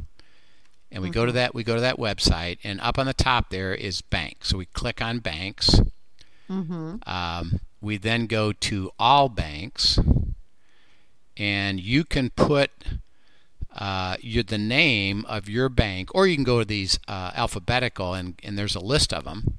and 0.90 1.02
we 1.02 1.10
go 1.10 1.26
to 1.26 1.32
that 1.32 1.54
we 1.54 1.62
go 1.62 1.74
to 1.74 1.80
that 1.80 1.98
website, 1.98 2.58
and 2.64 2.80
up 2.80 2.98
on 2.98 3.06
the 3.06 3.14
top 3.14 3.50
there 3.50 3.74
is 3.74 4.00
banks. 4.00 4.48
So 4.48 4.58
we 4.58 4.66
click 4.66 5.00
on 5.00 5.20
banks. 5.20 5.80
mm-hmm. 6.50 6.96
Um, 7.06 7.60
we 7.80 7.96
then 7.96 8.26
go 8.26 8.52
to 8.52 8.90
all 8.98 9.28
banks, 9.28 10.00
and 11.36 11.78
you 11.80 12.04
can 12.04 12.30
put 12.30 12.70
uh, 13.76 14.16
your, 14.20 14.42
the 14.42 14.58
name 14.58 15.24
of 15.26 15.48
your 15.48 15.68
bank, 15.68 16.10
or 16.14 16.26
you 16.26 16.34
can 16.34 16.44
go 16.44 16.58
to 16.58 16.64
these 16.64 16.98
uh, 17.08 17.30
alphabetical, 17.34 18.14
and, 18.14 18.38
and 18.42 18.58
there's 18.58 18.74
a 18.74 18.80
list 18.80 19.12
of 19.12 19.24
them. 19.24 19.58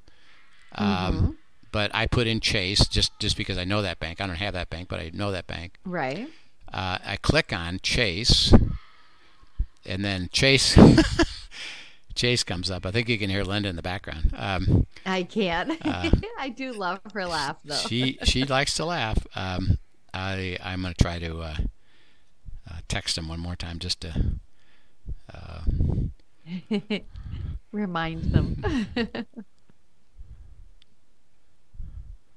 Um, 0.75 1.37
But 1.71 1.89
I 1.93 2.05
put 2.05 2.27
in 2.27 2.39
Chase 2.39 2.87
just 2.87 3.17
just 3.19 3.35
because 3.35 3.57
I 3.57 3.63
know 3.63 3.81
that 3.81 3.99
bank. 3.99 4.21
I 4.21 4.27
don't 4.27 4.35
have 4.35 4.53
that 4.53 4.69
bank, 4.69 4.89
but 4.89 4.99
I 4.99 5.09
know 5.13 5.31
that 5.31 5.47
bank. 5.47 5.79
Right. 5.83 6.27
Uh, 6.71 6.99
I 7.03 7.17
click 7.17 7.51
on 7.51 7.79
Chase, 7.81 8.53
and 9.85 10.05
then 10.05 10.29
Chase 10.31 10.77
Chase 12.15 12.43
comes 12.43 12.69
up. 12.69 12.85
I 12.85 12.91
think 12.91 13.09
you 13.09 13.17
can 13.17 13.29
hear 13.31 13.43
Linda 13.43 13.69
in 13.69 13.75
the 13.75 13.81
background. 13.81 14.33
Um, 14.37 14.85
I 15.03 15.23
can. 15.23 15.71
Uh, 15.81 16.11
I 16.39 16.49
do 16.49 16.71
love 16.73 16.99
her 17.13 17.25
laugh 17.25 17.57
though. 17.65 17.73
she 17.75 18.19
she 18.23 18.43
likes 18.45 18.75
to 18.75 18.85
laugh. 18.85 19.17
Um, 19.35 19.79
I 20.13 20.57
I'm 20.63 20.83
gonna 20.83 20.93
try 20.93 21.17
to 21.17 21.39
uh, 21.39 21.55
uh, 22.69 22.79
text 22.87 23.17
him 23.17 23.27
one 23.27 23.39
more 23.39 23.55
time 23.55 23.79
just 23.79 24.01
to. 24.01 24.33
Uh, 25.33 25.61
Remind 27.71 28.31
them. 28.31 28.85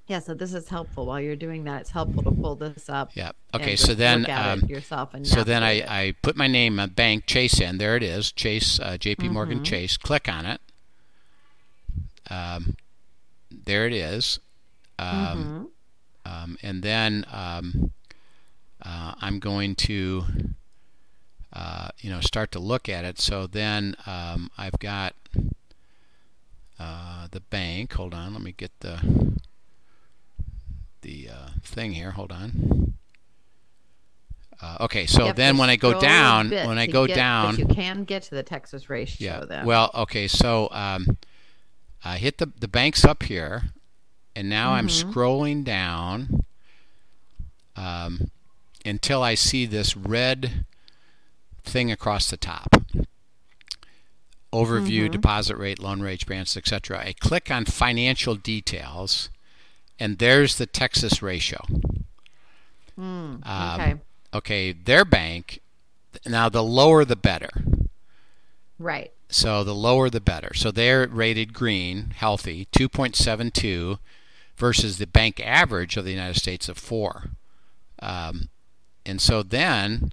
yeah, 0.09 0.21
so 0.21 0.35
this 0.35 0.55
is 0.55 0.69
helpful 0.69 1.07
while 1.07 1.21
you're 1.21 1.35
doing 1.37 1.65
that. 1.65 1.81
It's 1.83 1.91
helpful 1.91 2.23
to 2.23 2.31
pull 2.31 2.55
this 2.55 2.89
up. 2.89 3.11
yeah. 3.15 3.33
Okay. 3.55 3.73
just 3.73 3.87
So 3.87 3.95
then. 3.95 4.21
look 4.21 4.29
at 4.29 4.59
it 4.59 4.63
Um, 4.63 4.69
yourself 4.69 5.15
and 5.15 5.27
so 5.27 5.43
then 5.43 5.63
I, 5.65 5.73
it. 5.73 5.91
I 5.91 6.15
put 6.23 6.37
my 6.37 6.47
name, 6.47 6.79
uh, 6.79 6.87
bank 6.87 7.27
Chase 7.27 7.61
in. 7.61 7.79
There 7.79 7.97
it 7.97 8.03
is, 8.05 8.31
Chase, 8.33 8.79
uh, 8.81 8.97
J.P. 8.99 9.29
Morgan 9.31 9.61
Mhm. 9.61 9.65
Chase. 9.65 9.97
Click 9.97 10.29
on 10.29 10.47
it. 10.47 10.61
Um, 12.31 12.77
there 13.51 13.87
it 13.87 13.93
is. 13.93 14.39
Um, 14.99 15.71
Mhm. 16.25 16.31
um, 16.33 16.59
and 16.63 16.83
then 16.83 17.27
um, 17.33 17.93
uh, 18.83 19.15
I'm 19.21 19.39
going 19.39 19.75
to, 19.77 20.25
uh, 21.53 21.89
you 22.01 22.11
know, 22.11 22.21
start 22.21 22.53
to 22.53 22.59
look 22.59 22.89
at 22.89 23.05
it. 23.05 23.19
So 23.19 23.47
then 23.47 23.97
um, 24.07 24.51
I've 24.59 24.79
got 24.79 25.15
uh, 26.79 27.29
the 27.31 27.41
bank. 27.41 27.93
Hold 27.95 28.15
on, 28.15 28.33
let 28.33 28.43
me 28.43 28.53
get 28.53 28.71
the 28.81 29.37
the 31.03 31.29
uh, 31.31 31.49
thing 31.63 31.93
here. 31.93 32.13
Hold 32.13 32.33
on. 32.33 32.95
Uh, 34.61 34.79
okay, 34.81 35.05
so 35.07 35.33
then 35.33 35.59
when 35.59 35.69
I 35.69 35.77
go 35.77 36.01
down, 36.01 36.51
when 36.51 36.79
I 36.79 36.87
go 36.87 37.07
get- 37.07 37.15
down, 37.15 37.57
you 37.59 37.67
can 37.67 38.05
get 38.05 38.23
to 38.25 38.35
the 38.35 38.43
Texas 38.43 38.89
ratio 38.89 39.41
yeah. 39.41 39.45
then. 39.45 39.67
Well, 39.67 39.91
okay, 39.95 40.27
so 40.29 40.69
um, 40.73 41.19
I 42.05 42.17
hit 42.17 42.39
the 42.39 42.51
the 42.59 42.69
banks 42.69 43.05
up 43.05 43.23
here, 43.25 43.65
and 44.35 44.49
now 44.49 44.73
I'm 44.73 44.89
Mhm. 44.89 45.13
scrolling 45.13 45.65
down 45.65 46.45
um, 47.77 48.31
until 48.87 49.23
I 49.23 49.35
see 49.35 49.67
this 49.67 49.97
red 49.97 50.65
thing 51.65 51.91
across 51.91 52.31
the 52.31 52.37
top. 52.37 52.83
Overview, 54.53 55.07
Mhm. 55.09 55.11
deposit 55.13 55.57
rate, 55.57 55.79
loan 55.79 56.01
rate, 56.01 56.25
branches, 56.25 56.57
etc. 56.57 56.99
I 57.05 57.13
click 57.13 57.51
on 57.51 57.65
financial 57.65 58.37
details, 58.37 59.29
and 59.99 60.19
there's 60.19 60.57
the 60.57 60.67
Texas 60.67 61.21
ratio. 61.21 61.65
Um, 62.97 63.43
okay. 63.45 63.95
Okay, 64.33 64.73
their 64.73 65.05
bank. 65.05 65.61
Now, 66.25 66.49
the 66.49 66.63
lower 66.63 67.05
the 67.05 67.17
better. 67.17 67.51
Right. 68.79 69.13
So 69.29 69.65
the 69.65 69.75
lower 69.75 70.09
the 70.09 70.21
better. 70.21 70.55
So 70.55 70.71
they're 70.71 71.07
rated 71.09 71.53
green, 71.53 72.11
healthy, 72.17 72.67
2.72 72.73 73.99
versus 74.57 74.99
the 74.99 75.07
bank 75.07 75.41
average 75.41 75.97
of 75.97 76.05
the 76.05 76.13
United 76.13 76.39
States 76.41 76.69
of 76.69 76.79
4. 76.79 77.31
Um, 78.01 78.49
and 79.07 79.21
so 79.21 79.43
then 79.43 80.13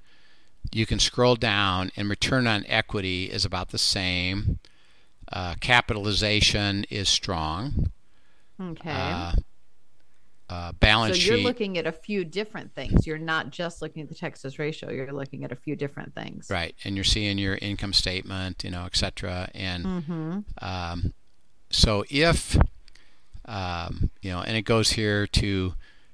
you 0.72 0.86
can 0.86 1.00
scroll 1.00 1.36
down 1.36 1.92
and 1.96 2.10
return 2.10 2.48
on 2.48 2.66
equity 2.68 3.26
is 3.26 3.46
about 3.46 3.70
the 3.70 3.78
same. 3.78 4.60
Uh, 5.32 5.56
capitalization 5.60 6.86
is 6.90 7.10
strong. 7.10 7.92
Okay. 8.62 8.90
Uh, 8.90 9.34
uh, 10.50 10.72
so 10.82 11.08
you're 11.08 11.38
sheet. 11.38 11.44
looking 11.44 11.78
at 11.78 11.88
a 11.88 11.92
few 11.92 12.24
different 12.24 12.76
things. 12.76 13.08
You're 13.08 13.18
not 13.18 13.50
just 13.50 13.82
looking 13.82 14.04
at 14.04 14.10
the 14.10 14.16
Texas 14.16 14.60
ratio. 14.60 14.92
You're 14.92 15.12
looking 15.12 15.44
at 15.44 15.52
a 15.52 15.56
few 15.56 15.76
different 15.76 16.14
things. 16.14 16.48
Right, 16.50 16.76
and 16.84 16.96
you're 16.96 17.04
seeing 17.04 17.40
your 17.40 17.56
income 17.56 17.94
statement, 17.94 18.64
you 18.64 18.70
know, 18.70 18.86
et 18.86 18.96
cetera. 18.96 19.50
And 19.56 19.86
Mm-hmm. 19.86 20.40
Um, 20.62 21.14
so 21.72 22.06
if 22.10 22.56
um, 23.46 24.12
you 24.22 24.32
know, 24.32 24.42
and 24.42 24.56
it 24.56 24.62
goes 24.62 24.92
here 24.92 25.28
to 25.28 25.74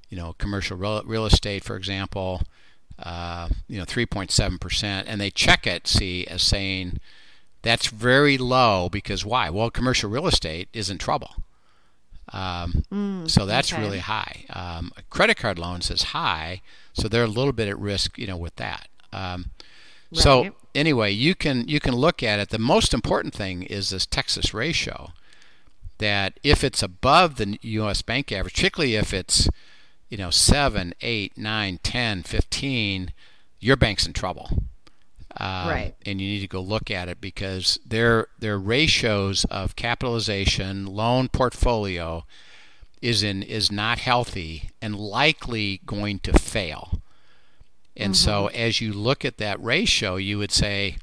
you 0.10 0.18
know 0.18 0.34
commercial 0.38 0.78
real, 0.78 1.04
real 1.04 1.26
estate, 1.26 1.64
for 1.64 1.76
example, 1.76 2.42
uh, 3.02 3.50
you 3.68 3.78
know, 3.78 3.86
3.7 3.86 4.60
percent, 4.60 5.08
and 5.08 5.20
they 5.20 5.30
check 5.32 5.66
it, 5.66 5.88
see, 5.88 6.26
as 6.28 6.42
saying 6.44 7.00
that's 7.62 7.88
very 7.88 8.38
low 8.38 8.90
because 8.90 9.26
why? 9.26 9.50
Well, 9.50 9.70
commercial 9.70 10.10
real 10.10 10.28
estate 10.28 10.70
is 10.74 10.90
in 10.90 10.98
trouble. 10.98 11.36
Um, 12.32 12.84
Mm, 12.92 13.30
so 13.30 13.46
that's 13.46 13.74
okay. 13.74 13.82
really 13.82 14.00
high. 14.00 14.46
Um, 14.52 14.92
credit 15.10 15.38
card 15.38 15.58
loans 15.58 15.90
is 15.90 16.04
high, 16.04 16.62
so 16.94 17.08
they're 17.08 17.24
a 17.24 17.28
little 17.28 17.54
bit 17.54 17.68
at 17.68 17.80
risk, 17.80 18.18
you 18.18 18.28
know, 18.28 18.38
with 18.38 18.56
that. 18.58 18.88
Um, 19.12 19.52
so 20.14 20.52
anyway, 20.76 21.12
you 21.12 21.36
can 21.36 21.68
you 21.68 21.80
can 21.80 21.96
look 21.96 22.22
at 22.24 22.40
it. 22.40 22.50
The 22.50 22.60
most 22.60 22.94
important 22.94 23.34
thing 23.34 23.64
is 23.64 23.90
this 23.90 24.06
Texas 24.06 24.54
ratio. 24.54 25.12
That 25.98 26.40
if 26.44 26.64
it's 26.64 26.82
above 26.82 27.36
the 27.36 27.58
U.S. 27.62 28.02
bank 28.02 28.32
average, 28.32 28.54
particularly 28.54 28.96
if 28.96 29.14
it's 29.14 29.50
you 30.10 30.18
know 30.18 30.30
7, 30.30 30.94
8, 31.02 31.38
9, 31.38 31.80
10, 31.82 32.24
15, 32.24 33.14
your 33.60 33.76
bank's 33.76 34.06
in 34.06 34.14
trouble. 34.14 34.50
Um, 35.38 35.68
Right. 35.70 35.94
And 36.06 36.20
you 36.20 36.28
need 36.28 36.40
to 36.42 36.48
go 36.48 36.62
look 36.62 36.90
at 36.90 37.08
it 37.08 37.22
because 37.22 37.80
their 37.86 38.28
their 38.40 38.58
ratios 38.58 39.46
of 39.46 39.76
capitalization, 39.76 40.86
loan 40.86 41.30
portfolio, 41.30 42.26
is 43.02 43.24
in 43.24 43.44
is 43.44 43.72
not 43.72 44.00
healthy 44.00 44.72
and 44.82 44.96
likely 44.96 45.82
going 45.86 46.20
to 46.20 46.34
fail. 46.38 47.02
And 47.96 48.16
so 48.16 48.48
as 48.48 48.80
you 48.80 48.94
look 48.94 49.26
at 49.26 49.38
that 49.38 49.62
ratio, 49.62 50.16
you 50.16 50.38
would 50.38 50.52
say, 50.54 50.96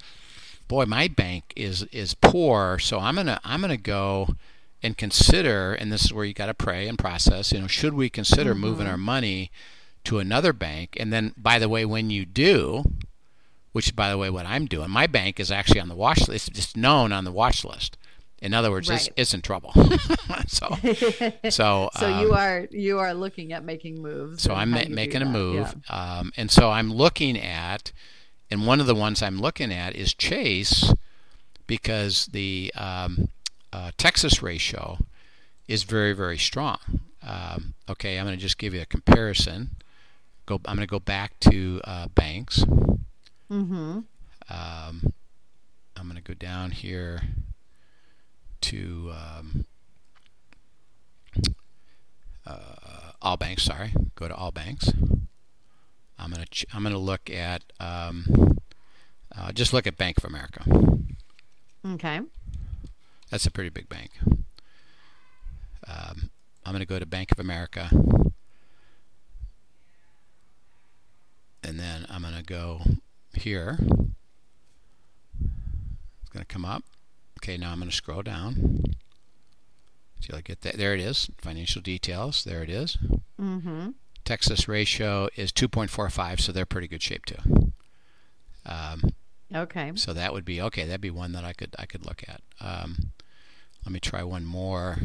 "Boy, 0.67 0.87
my 0.87 1.09
bank 1.09 1.53
is 1.55 1.83
is 1.93 2.15
poor, 2.15 2.79
so 2.79 2.99
I'm 2.99 3.17
going 3.17 3.27
to 3.27 3.39
I'm 3.45 3.61
going 3.61 3.71
to 3.71 3.77
go 3.77 4.35
and 4.83 4.97
consider 4.97 5.73
and 5.75 5.91
this 5.93 6.05
is 6.05 6.13
where 6.13 6.25
you 6.25 6.35
got 6.35 6.47
to 6.47 6.55
pray 6.55 6.87
and 6.89 6.99
process, 6.99 7.53
you 7.53 7.61
know, 7.61 7.67
should 7.67 7.95
we 7.95 8.09
consider 8.11 8.55
moving 8.55 8.87
our 8.87 8.97
money 8.97 9.51
to 10.05 10.19
another 10.19 10.53
bank? 10.53 10.97
And 11.01 11.13
then 11.13 11.33
by 11.37 11.59
the 11.59 11.69
way, 11.69 11.85
when 11.85 12.11
you 12.11 12.25
do, 12.27 12.85
which 13.73 13.97
by 13.97 14.11
the 14.11 14.19
way 14.19 14.31
what 14.31 14.47
I'm 14.47 14.67
doing, 14.67 14.91
my 14.91 15.07
bank 15.07 15.41
is 15.41 15.51
actually 15.51 15.81
on 15.81 15.89
the 15.89 15.95
watch 15.97 16.29
list, 16.29 16.49
it's 16.49 16.57
just 16.57 16.77
known 16.77 17.13
on 17.13 17.25
the 17.25 17.33
watch 17.33 17.65
list. 17.65 17.97
In 18.43 18.53
other 18.53 18.71
words, 18.71 18.91
it's, 18.91 19.09
Right. 19.09 19.13
it's 19.17 19.33
in 19.35 19.41
trouble. 19.41 19.73
so 20.47 20.77
so 21.51 21.91
So 21.99 22.21
you 22.21 22.33
um, 22.33 22.39
are 22.39 22.69
you 22.71 22.99
are 22.99 23.15
looking 23.15 23.53
at 23.55 23.65
making 23.65 24.01
moves. 24.03 24.43
so 24.43 24.53
I'm 24.55 24.71
ma- 24.71 24.83
making 24.91 25.23
a 25.23 25.25
that, 25.25 25.31
move, 25.31 25.75
yeah. 25.89 26.19
um, 26.19 26.33
and 26.37 26.51
so 26.51 26.71
I'm 26.71 26.93
looking 26.93 27.41
at, 27.41 27.93
and 28.51 28.67
one 28.67 28.79
of 28.79 28.87
the 28.87 28.95
ones 28.95 29.23
I'm 29.23 29.41
looking 29.41 29.73
at 29.73 29.97
is 29.97 30.13
Chase, 30.13 30.93
because 31.67 32.27
the 32.27 32.73
um, 32.77 33.31
uh, 33.73 33.91
Texas 33.97 34.43
ratio 34.43 34.99
is 35.69 35.83
very 35.83 36.13
very 36.13 36.39
strong. 36.39 36.79
Um, 37.23 37.75
okay, 37.89 38.19
I'm 38.19 38.27
going 38.27 38.37
to 38.37 38.43
just 38.43 38.59
give 38.59 38.73
you 38.75 38.83
a 38.83 38.87
comparison. 38.87 39.71
Go, 40.47 40.61
I'm 40.65 40.77
going 40.77 40.87
to 40.87 40.91
go 40.91 41.01
back 41.01 41.41
to 41.41 41.81
uh, 41.85 42.07
banks. 42.09 42.65
Mm-hmm. 43.51 44.01
Um, 44.49 45.13
I'm 45.97 46.05
going 46.05 46.17
to 46.17 46.23
go 46.23 46.35
down 46.35 46.71
here 46.71 47.23
to 48.63 49.13
um, 49.13 49.65
uh, 52.47 53.13
all 53.21 53.37
banks. 53.37 53.65
Sorry, 53.65 53.93
go 54.15 54.29
to 54.29 54.35
all 54.35 54.53
banks. 54.53 54.93
I'm 56.19 56.31
going 56.31 56.45
to 56.45 56.51
ch- 56.51 56.67
I'm 56.73 56.83
going 56.83 56.95
to 56.95 56.99
look 56.99 57.29
at 57.29 57.65
um, 57.81 58.59
uh, 59.37 59.53
just 59.53 59.73
look 59.73 59.87
at 59.87 59.97
Bank 59.97 60.19
of 60.19 60.25
America. 60.25 60.63
Okay. 61.85 62.21
That's 63.31 63.47
a 63.47 63.51
pretty 63.51 63.71
big 63.71 63.89
bank. 63.89 64.11
Um, 65.89 66.31
I'm 66.65 66.73
going 66.73 66.81
to 66.81 66.87
go 66.87 66.99
to 66.99 67.07
Bank 67.07 67.33
of 67.33 67.39
America. 67.39 67.91
And 71.63 71.81
then 71.81 72.07
I'm 72.09 72.23
going 72.23 72.37
to 72.37 72.43
go 72.43 72.81
here. 73.35 73.79
It's 75.41 76.31
going 76.33 76.45
to 76.45 76.53
come 76.53 76.65
up. 76.65 76.85
Okay, 77.39 77.57
now 77.57 77.73
I'm 77.73 77.79
going 77.79 77.91
to 77.91 77.97
scroll 77.97 78.23
down. 78.23 78.85
Till 80.21 80.37
I 80.37 80.41
get 80.41 80.63
that. 80.63 80.77
There 80.77 80.95
it 80.95 81.01
is. 81.01 81.29
Financial 81.39 81.83
details. 81.83 82.45
There 82.45 82.63
it 82.63 82.71
is. 82.71 82.97
Mm-hmm. 83.41 83.91
Texas 84.25 84.67
ratio 84.67 85.29
is 85.37 85.53
2.45, 85.53 86.41
so 86.41 86.53
they're 86.53 86.67
pretty 86.67 86.89
good 86.89 87.03
shape 87.03 87.27
too. 87.27 87.73
Um, 88.65 89.03
Okay. 89.55 89.93
so 89.95 90.13
that 90.13 90.33
would 90.33 90.45
be 90.45 90.61
okay. 90.63 90.85
That'd 90.87 91.01
be 91.01 91.11
one 91.11 91.33
that 91.33 91.45
I 91.45 91.53
could 91.53 91.75
I 91.79 91.87
could 91.87 92.05
look 92.05 92.23
at. 92.27 92.41
Um, 92.61 93.13
let 93.85 93.93
me 93.93 94.01
try 94.01 94.23
one 94.25 94.45
more. 94.45 94.97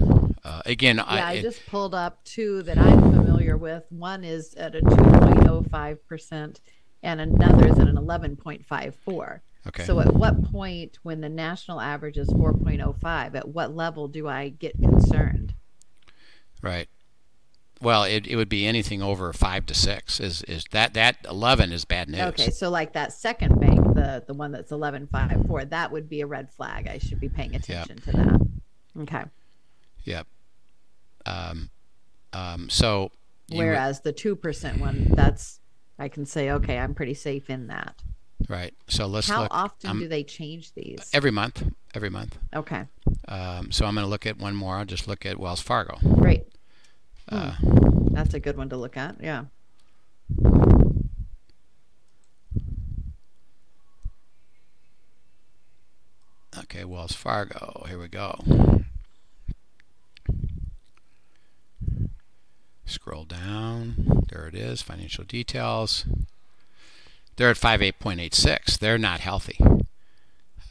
Uh, 0.44 0.62
again, 0.66 0.98
Yeah, 0.98 1.04
I, 1.06 1.20
I, 1.20 1.34
it- 1.34 1.42
just 1.44 1.66
pulled 1.68 1.94
up 1.94 2.24
two 2.24 2.64
that 2.64 2.78
I'm 2.80 3.00
familiar 3.14 3.56
with. 3.56 3.84
One 3.92 4.24
is 4.24 4.56
at 4.56 4.74
a 4.76 4.82
2.05%, 4.82 6.60
and 7.04 7.22
another 7.22 7.68
is 7.68 7.78
at 7.78 7.88
an 7.88 7.96
11.54. 7.98 9.40
okay. 9.68 9.84
So, 9.84 10.00
at 10.00 10.14
what 10.16 10.44
point, 10.52 10.98
when 11.04 11.22
the 11.22 11.30
national 11.30 11.80
average 11.80 12.18
is 12.18 12.28
4.05, 12.30 13.36
at 13.36 13.48
what 13.50 13.76
level 13.76 14.08
do 14.08 14.28
I 14.28 14.50
get 14.50 14.74
concerned? 14.80 15.54
right. 16.64 16.88
Well, 17.84 18.04
it, 18.04 18.28
it 18.28 18.36
would 18.36 18.50
be 18.50 18.68
anything 18.68 19.02
over 19.02 19.34
five 19.34 19.66
to 19.66 19.74
six. 19.74 20.20
Is 20.20 20.44
is 20.44 20.66
that 20.70 20.94
that 20.94 21.18
eleven 21.28 21.72
is 21.72 21.84
bad 21.84 22.10
news? 22.10 22.22
Okay, 22.22 22.52
so 22.52 22.70
like 22.70 22.94
that 22.94 23.12
second 23.12 23.60
bank, 23.60 23.81
the 24.02 24.24
the 24.28 24.34
one 24.34 24.52
that's 24.52 24.72
11.54, 24.72 25.70
that 25.70 25.92
would 25.92 26.10
be 26.10 26.22
a 26.22 26.28
red 26.28 26.50
flag. 26.52 26.88
I 26.88 26.98
should 26.98 27.20
be 27.20 27.30
paying 27.30 27.56
attention 27.56 27.98
to 27.98 28.12
that. 28.12 28.48
Okay. 29.02 29.24
Yep. 30.06 30.28
Um, 31.26 31.70
um, 32.34 32.70
so 32.70 33.12
would- 33.50 33.58
Whereas 33.58 34.02
the 34.02 34.14
2% 34.14 34.80
one, 34.80 35.08
that's, 35.14 35.60
I 36.00 36.08
can 36.08 36.26
say, 36.26 36.52
okay, 36.52 36.78
I'm 36.80 36.94
pretty 36.96 37.14
safe 37.14 37.50
in 37.50 37.68
that. 37.68 38.02
right. 38.50 38.74
So 38.88 39.06
let's 39.06 39.28
How 39.30 39.44
look 39.44 39.54
often 39.54 39.90
um, 39.92 40.00
do 40.00 40.08
they 40.08 40.24
change 40.24 40.74
these? 40.74 41.10
every 41.14 41.32
month. 41.32 41.64
Every 41.94 42.10
month. 42.10 42.38
Okay, 42.56 42.86
Um, 43.28 43.72
so 43.72 43.86
I'm 43.86 43.94
going 43.94 44.06
to 44.06 44.10
look 44.10 44.26
at 44.26 44.38
one 44.40 44.56
more. 44.56 44.78
I'll 44.78 44.86
just 44.86 45.08
look 45.08 45.26
at 45.26 45.38
Wells 45.38 45.62
Fargo. 45.62 45.98
great. 46.16 46.46
Uh, 47.30 47.56
That's 48.12 48.34
a 48.34 48.40
good 48.40 48.58
one 48.58 48.70
to 48.70 48.78
look 48.78 48.98
at. 48.98 49.16
Yeah. 49.22 49.46
Okay, 56.64 56.86
Wells 56.86 57.14
Fargo. 57.14 57.86
Here 57.88 58.00
we 58.00 58.08
go. 58.08 58.40
Scroll 62.86 63.26
down. 63.26 64.24
There 64.30 64.48
it 64.48 64.56
is. 64.56 64.82
Financial 64.82 65.24
details. 65.24 66.06
They're 67.36 67.50
at 67.50 67.58
58.86. 67.58 68.78
They're 68.78 68.98
not 68.98 69.22
healthy. 69.22 69.58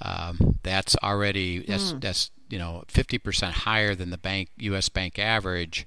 Um, 0.03 0.59
that's 0.63 0.97
already 1.03 1.59
that's 1.59 1.93
that's 1.93 2.31
you 2.49 2.59
know 2.59 2.85
50% 2.89 3.51
higher 3.51 3.95
than 3.95 4.11
the 4.11 4.19
bank 4.19 4.49
U.S. 4.59 4.89
bank 4.89 5.19
average. 5.19 5.87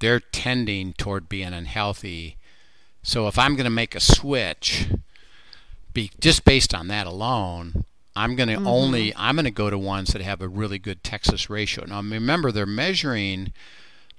They're 0.00 0.20
tending 0.20 0.92
toward 0.94 1.28
being 1.28 1.52
unhealthy. 1.52 2.36
So 3.02 3.28
if 3.28 3.38
I'm 3.38 3.54
going 3.54 3.64
to 3.64 3.70
make 3.70 3.94
a 3.94 4.00
switch, 4.00 4.88
be 5.92 6.10
just 6.20 6.44
based 6.44 6.74
on 6.74 6.88
that 6.88 7.06
alone, 7.06 7.84
I'm 8.16 8.36
going 8.36 8.48
to 8.48 8.56
only 8.68 9.14
I'm 9.16 9.36
going 9.36 9.44
to 9.44 9.50
go 9.50 9.70
to 9.70 9.78
ones 9.78 10.12
that 10.12 10.22
have 10.22 10.40
a 10.40 10.48
really 10.48 10.78
good 10.78 11.02
Texas 11.02 11.50
ratio. 11.50 11.84
Now 11.84 12.00
remember 12.00 12.52
they're 12.52 12.66
measuring 12.66 13.52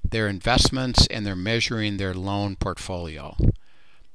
their 0.03 0.27
investments 0.27 1.07
and 1.07 1.25
they're 1.25 1.35
measuring 1.35 1.97
their 1.97 2.13
loan 2.13 2.55
portfolio. 2.55 3.35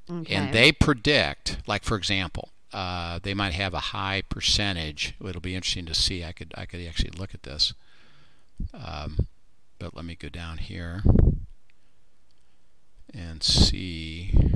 Okay. 0.09 0.33
And 0.33 0.53
they 0.53 0.71
predict, 0.71 1.57
like 1.67 1.83
for 1.83 1.97
example, 1.97 2.49
uh, 2.73 3.19
they 3.21 3.33
might 3.33 3.53
have 3.53 3.73
a 3.73 3.79
high 3.79 4.23
percentage. 4.29 5.15
It'll 5.25 5.41
be 5.41 5.55
interesting 5.55 5.85
to 5.85 5.93
see. 5.93 6.23
I 6.23 6.31
could 6.31 6.53
I 6.55 6.65
could 6.65 6.81
actually 6.81 7.11
look 7.11 7.33
at 7.33 7.43
this. 7.43 7.73
Um, 8.73 9.27
but 9.79 9.95
let 9.95 10.05
me 10.05 10.15
go 10.15 10.29
down 10.29 10.59
here 10.59 11.03
and 13.13 13.41
see. 13.41 14.50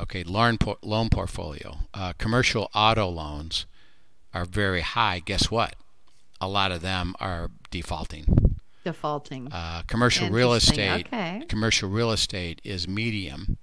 Okay, 0.00 0.24
loan 0.24 0.58
por- 0.58 0.78
loan 0.82 1.08
portfolio. 1.08 1.78
Uh, 1.94 2.12
commercial 2.18 2.70
auto 2.74 3.08
loans 3.08 3.66
are 4.34 4.44
very 4.44 4.82
high. 4.82 5.20
Guess 5.24 5.50
what? 5.50 5.74
A 6.40 6.48
lot 6.48 6.70
of 6.70 6.82
them 6.82 7.14
are 7.18 7.50
defaulting. 7.70 8.56
Defaulting. 8.84 9.48
Uh, 9.50 9.82
commercial 9.86 10.28
real 10.30 10.52
estate. 10.52 11.06
Okay. 11.06 11.42
Commercial 11.48 11.88
real 11.88 12.12
estate 12.12 12.60
is 12.62 12.86
medium, 12.86 13.58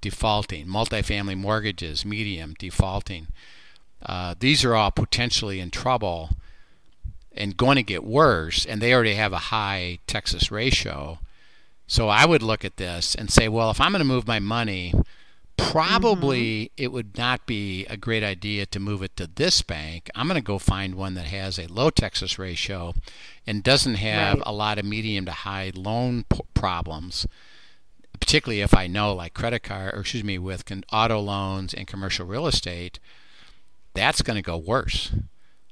defaulting. 0.00 0.66
Multifamily 0.66 1.36
mortgages, 1.36 2.04
medium, 2.04 2.54
defaulting. 2.58 3.26
Uh, 4.04 4.34
these 4.38 4.64
are 4.64 4.74
all 4.74 4.90
potentially 4.90 5.60
in 5.60 5.70
trouble 5.70 6.30
and 7.34 7.56
going 7.56 7.76
to 7.76 7.82
get 7.82 8.04
worse, 8.04 8.64
and 8.64 8.80
they 8.80 8.94
already 8.94 9.14
have 9.14 9.32
a 9.32 9.38
high 9.38 9.98
Texas 10.06 10.50
ratio. 10.50 11.18
So 11.86 12.08
I 12.08 12.24
would 12.24 12.42
look 12.42 12.64
at 12.64 12.76
this 12.76 13.14
and 13.14 13.30
say, 13.30 13.48
well, 13.48 13.70
if 13.70 13.80
I'm 13.80 13.92
going 13.92 14.00
to 14.00 14.04
move 14.04 14.26
my 14.26 14.38
money, 14.38 14.94
probably 15.70 16.64
Mm-hmm. 16.66 16.82
it 16.84 16.92
would 16.92 17.16
not 17.16 17.46
be 17.46 17.86
a 17.86 17.96
great 17.96 18.22
idea 18.22 18.66
to 18.66 18.80
move 18.80 19.02
it 19.02 19.16
to 19.16 19.26
this 19.26 19.62
bank. 19.62 20.10
I'm 20.14 20.26
going 20.26 20.40
to 20.40 20.44
go 20.44 20.58
find 20.58 20.94
one 20.94 21.14
that 21.14 21.26
has 21.26 21.58
a 21.58 21.66
low 21.66 21.90
Texas 21.90 22.38
ratio 22.38 22.94
and 23.46 23.62
doesn't 23.62 23.94
have 23.96 24.38
Right. 24.38 24.42
a 24.46 24.52
lot 24.52 24.78
of 24.78 24.84
medium 24.84 25.24
to 25.26 25.32
high 25.32 25.72
loan 25.74 26.24
p- 26.28 26.40
problems. 26.54 27.26
Particularly 28.20 28.60
if 28.60 28.74
I 28.74 28.86
know, 28.86 29.14
like 29.14 29.34
credit 29.34 29.60
card, 29.64 29.94
or 29.94 30.00
excuse 30.00 30.22
me, 30.22 30.38
with 30.38 30.64
con- 30.64 30.84
auto 30.92 31.18
loans 31.20 31.74
and 31.74 31.86
commercial 31.88 32.24
real 32.26 32.46
estate, 32.46 32.98
that's 33.94 34.22
going 34.22 34.36
to 34.36 34.42
go 34.42 34.56
worse. 34.56 35.12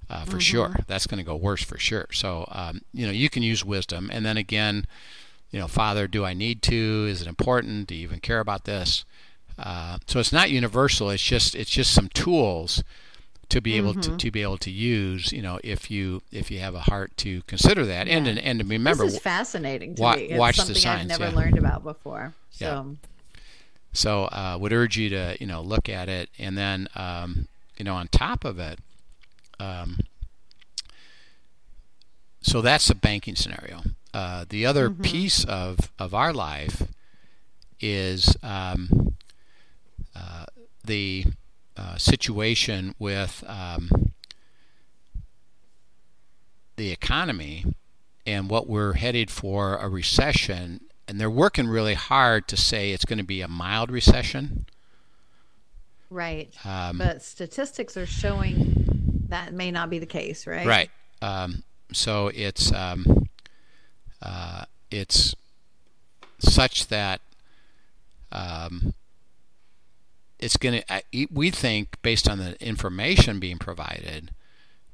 uh, 0.09 0.25
for 0.25 0.41
sure. 0.41 0.75
That's 0.89 1.07
going 1.07 1.19
to 1.19 1.25
go 1.25 1.37
worse 1.37 1.63
for 1.63 1.79
sure. 1.79 2.07
So 2.13 2.45
um, 2.51 2.81
you 2.93 3.07
know 3.07 3.13
you 3.13 3.31
can 3.31 3.45
use 3.45 3.65
wisdom, 3.65 4.11
and 4.13 4.27
then 4.27 4.37
again, 4.37 4.85
you 5.53 5.61
know, 5.61 5.69
Father, 5.69 6.09
do 6.09 6.25
I 6.25 6.35
need 6.35 6.63
to? 6.63 7.07
Is 7.09 7.23
it 7.23 7.29
important? 7.29 7.87
Do 7.87 7.95
you 7.95 8.03
even 8.03 8.19
care 8.19 8.41
about 8.41 8.65
this? 8.65 9.05
Uh, 9.61 9.99
so 10.07 10.19
it's 10.19 10.33
not 10.33 10.51
universal. 10.51 11.11
It's 11.11 11.23
just 11.23 11.55
it's 11.55 11.71
just 11.71 11.93
some 11.93 12.09
tools 12.09 12.83
to 13.51 13.61
be 13.61 13.77
able 13.77 13.95
to, 13.95 14.17
to 14.17 14.31
be 14.31 14.43
able 14.43 14.59
to 14.59 14.71
use. 14.71 15.33
You 15.33 15.43
know, 15.43 15.61
if 15.63 15.91
you 15.91 16.23
if 16.33 16.51
you 16.51 16.61
have 16.61 16.75
a 16.75 16.81
heart 16.81 17.17
to 17.19 17.43
consider 17.43 17.85
that, 17.87 18.09
and 18.09 18.27
and 18.27 18.39
and 18.39 18.61
to 18.61 18.67
remember. 18.67 19.05
This 19.05 19.15
is 19.15 19.21
fascinating 19.21 19.97
to 19.97 20.03
wa- 20.03 20.17
me. 20.17 20.23
It's 20.23 20.39
watch 20.39 20.57
the 20.57 20.63
something 20.63 20.83
signs, 20.83 21.13
I've 21.13 21.21
never 21.21 21.31
yeah. 21.31 21.37
learned 21.37 21.59
about 21.59 21.85
before. 21.85 22.33
So 22.51 22.65
Yeah. 22.65 22.85
So 23.93 24.25
uh, 24.25 24.57
would 24.61 24.73
urge 24.73 24.97
you 24.97 25.11
to 25.11 25.37
you 25.41 25.47
know 25.47 25.61
look 25.61 25.89
at 25.89 26.09
it, 26.09 26.31
and 26.39 26.57
then 26.57 26.89
um, 26.95 27.49
you 27.77 27.85
know 27.85 27.95
on 27.95 28.09
top 28.09 28.45
of 28.45 28.59
it, 28.59 28.79
um, 29.59 29.99
so 32.41 32.63
that's 32.63 32.89
the 32.89 32.95
banking 32.95 33.37
scenario. 33.37 33.83
Uh, 34.15 34.45
the 34.49 34.65
other 34.65 34.91
piece 34.91 35.45
of 35.45 35.91
of 35.99 36.15
our 36.15 36.33
life 36.33 36.85
is 37.81 38.37
um, 38.43 39.10
the 40.91 41.25
uh, 41.77 41.97
situation 41.97 42.97
with 42.99 43.45
um, 43.47 44.13
the 46.75 46.91
economy 46.91 47.65
and 48.27 48.51
what 48.51 48.69
we're 48.69 48.95
headed 48.95 49.31
for 49.31 49.77
a 49.77 49.89
recession 49.89 50.81
and 51.07 51.21
they're 51.21 51.31
working 51.31 51.69
really 51.69 51.95
hard 51.95 52.49
to 52.49 52.57
say 52.57 52.91
it's 52.91 53.05
going 53.05 53.19
to 53.19 53.25
be 53.25 53.41
a 53.41 53.49
mild 53.49 53.91
recession. 53.91 54.67
right. 56.11 56.53
Um, 56.65 56.99
but 56.99 57.23
statistics 57.23 57.97
are 57.97 58.07
showing 58.07 59.27
that 59.29 59.53
may 59.53 59.71
not 59.71 59.91
be 59.91 60.01
the 60.01 60.07
case, 60.07 60.47
right? 60.47 60.67
right. 60.67 60.91
Um, 61.23 61.63
so 61.93 62.29
it's 62.35 62.73
um, 62.73 63.29
uh, 64.21 64.65
it's 64.91 65.35
such 66.39 66.89
that 66.89 67.21
um, 68.33 68.95
it's 70.41 70.57
going 70.57 70.83
to. 70.83 71.03
We 71.31 71.51
think, 71.51 71.97
based 72.03 72.29
on 72.29 72.39
the 72.39 72.61
information 72.65 73.39
being 73.41 73.59
provided, 73.59 74.31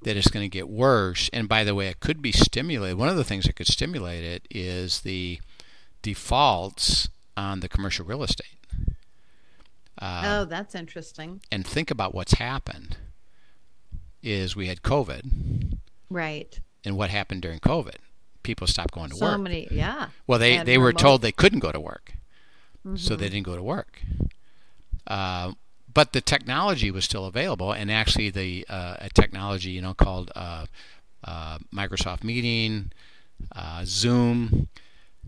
that 0.03 0.17
it's 0.17 0.29
going 0.29 0.45
to 0.45 0.49
get 0.49 0.69
worse. 0.69 1.31
And 1.33 1.49
by 1.49 1.65
the 1.65 1.75
way, 1.75 1.89
it 1.89 2.01
could 2.01 2.21
be 2.21 2.33
stimulated. 2.33 2.99
One 2.99 3.09
of 3.09 3.17
the 3.17 3.25
things 3.25 3.45
that 3.45 3.57
could 3.57 3.67
stimulate 3.67 4.23
it 4.25 4.47
is 4.51 5.01
the 5.01 5.41
defaults 6.03 7.09
on 7.37 7.61
the 7.61 7.69
commercial 7.69 8.05
real 8.07 8.23
estate. 8.23 8.47
Uh, 10.01 10.23
Oh, 10.25 10.45
that's 10.45 10.75
interesting. 10.75 11.41
and 11.51 11.67
think 11.67 11.91
about 11.91 12.15
what's 12.15 12.35
happened 12.35 12.97
is 14.23 14.55
we 14.55 14.67
had 14.69 14.83
COVID, 14.83 15.79
Right. 16.11 16.61
and 16.85 16.97
what 16.97 17.11
happened 17.11 17.43
during 17.43 17.61
COVID? 17.61 17.97
People 18.43 18.67
stopped 18.67 18.93
going 18.93 19.11
to 19.11 19.17
So 19.17 19.27
work. 19.27 19.41
many, 19.41 19.69
yeah. 19.71 20.09
well, 20.27 20.39
they, 20.39 20.59
and 20.59 20.69
they 20.69 20.77
were 20.79 20.87
remote- 20.89 20.99
Mm-hmm. 20.99 21.07
told 21.07 21.23
they 21.23 21.33
couldn't 21.33 21.61
go 21.61 21.73
to 21.73 21.81
work, 21.81 22.13
so 22.97 23.17
they 23.17 23.29
didn't 23.29 23.47
go 23.47 23.57
to 23.57 23.63
work. 23.63 24.01
Uh, 25.07 25.53
but 25.93 26.13
the 26.13 26.21
technology 26.21 26.91
was 26.91 27.05
still 27.05 27.27
available, 27.27 27.73
and 27.73 27.91
actually, 27.91 28.31
the 28.31 28.67
uh, 28.69 28.97
a 29.01 29.09
technology 29.11 29.71
you 29.71 29.81
know 29.81 29.95
called 29.95 30.31
uh, 30.37 30.67
uh, 31.25 31.59
Microsoft 31.75 32.23
Meeting, 32.23 32.93
uh, 33.55 33.83
Zoom. 33.85 34.69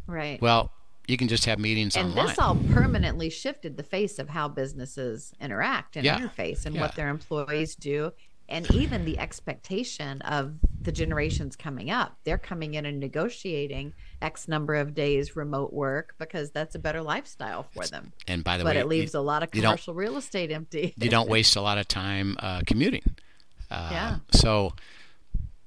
Right. 0.07 0.41
Well, 0.41 0.71
you 1.07 1.17
can 1.17 1.29
just 1.29 1.47
have 1.47 1.59
meetings 1.59 1.97
and 1.97 2.11
online. 2.11 2.27
this 2.29 2.39
all 2.39 2.55
permanently 2.55 3.31
shifted 3.31 3.77
the 3.77 3.83
face 3.83 4.19
of 4.19 4.29
how 4.29 4.49
businesses 4.49 5.33
interact 5.41 5.97
and 5.97 6.05
Yeah. 6.05 6.19
interface 6.19 6.67
and 6.67 6.75
Yeah. 6.75 6.83
what 6.83 6.95
their 6.95 7.09
employees 7.09 7.75
do 7.75 8.13
and 8.49 8.71
even 8.75 9.05
the 9.05 9.19
expectation 9.19 10.21
of 10.23 10.55
the 10.81 10.93
generations 10.93 11.57
coming 11.57 11.91
up 11.91 12.17
they're 12.25 12.39
coming 12.39 12.75
in 12.75 12.87
and 12.87 12.99
negotiating 13.01 13.93
x 14.23 14.49
number 14.49 14.75
of 14.75 14.95
days 14.95 15.37
remote 15.37 15.73
work 15.73 16.15
because 16.19 16.51
that's 16.51 16.75
a 16.75 16.79
better 16.79 17.03
lifestyle 17.03 17.63
for 17.75 17.87
them 17.87 18.13
and 18.27 18.43
by 18.45 18.57
the 18.57 18.65
but 18.65 18.75
way, 18.77 18.81
it 18.81 18.89
leaves 18.89 19.15
you, 19.15 19.21
a 19.21 19.23
lot 19.23 19.43
of 19.43 19.51
commercial 19.51 19.95
real 19.95 20.17
estate 20.17 20.51
empty 20.51 20.95
you 20.97 21.09
don't 21.11 21.29
waste 21.37 21.57
a 21.57 21.61
lot 21.61 21.79
of 21.79 21.87
time 21.89 22.37
uh, 22.41 22.61
commuting. 22.67 23.03
Uh, 23.71 23.89
Yeah. 23.93 24.17
So 24.33 24.73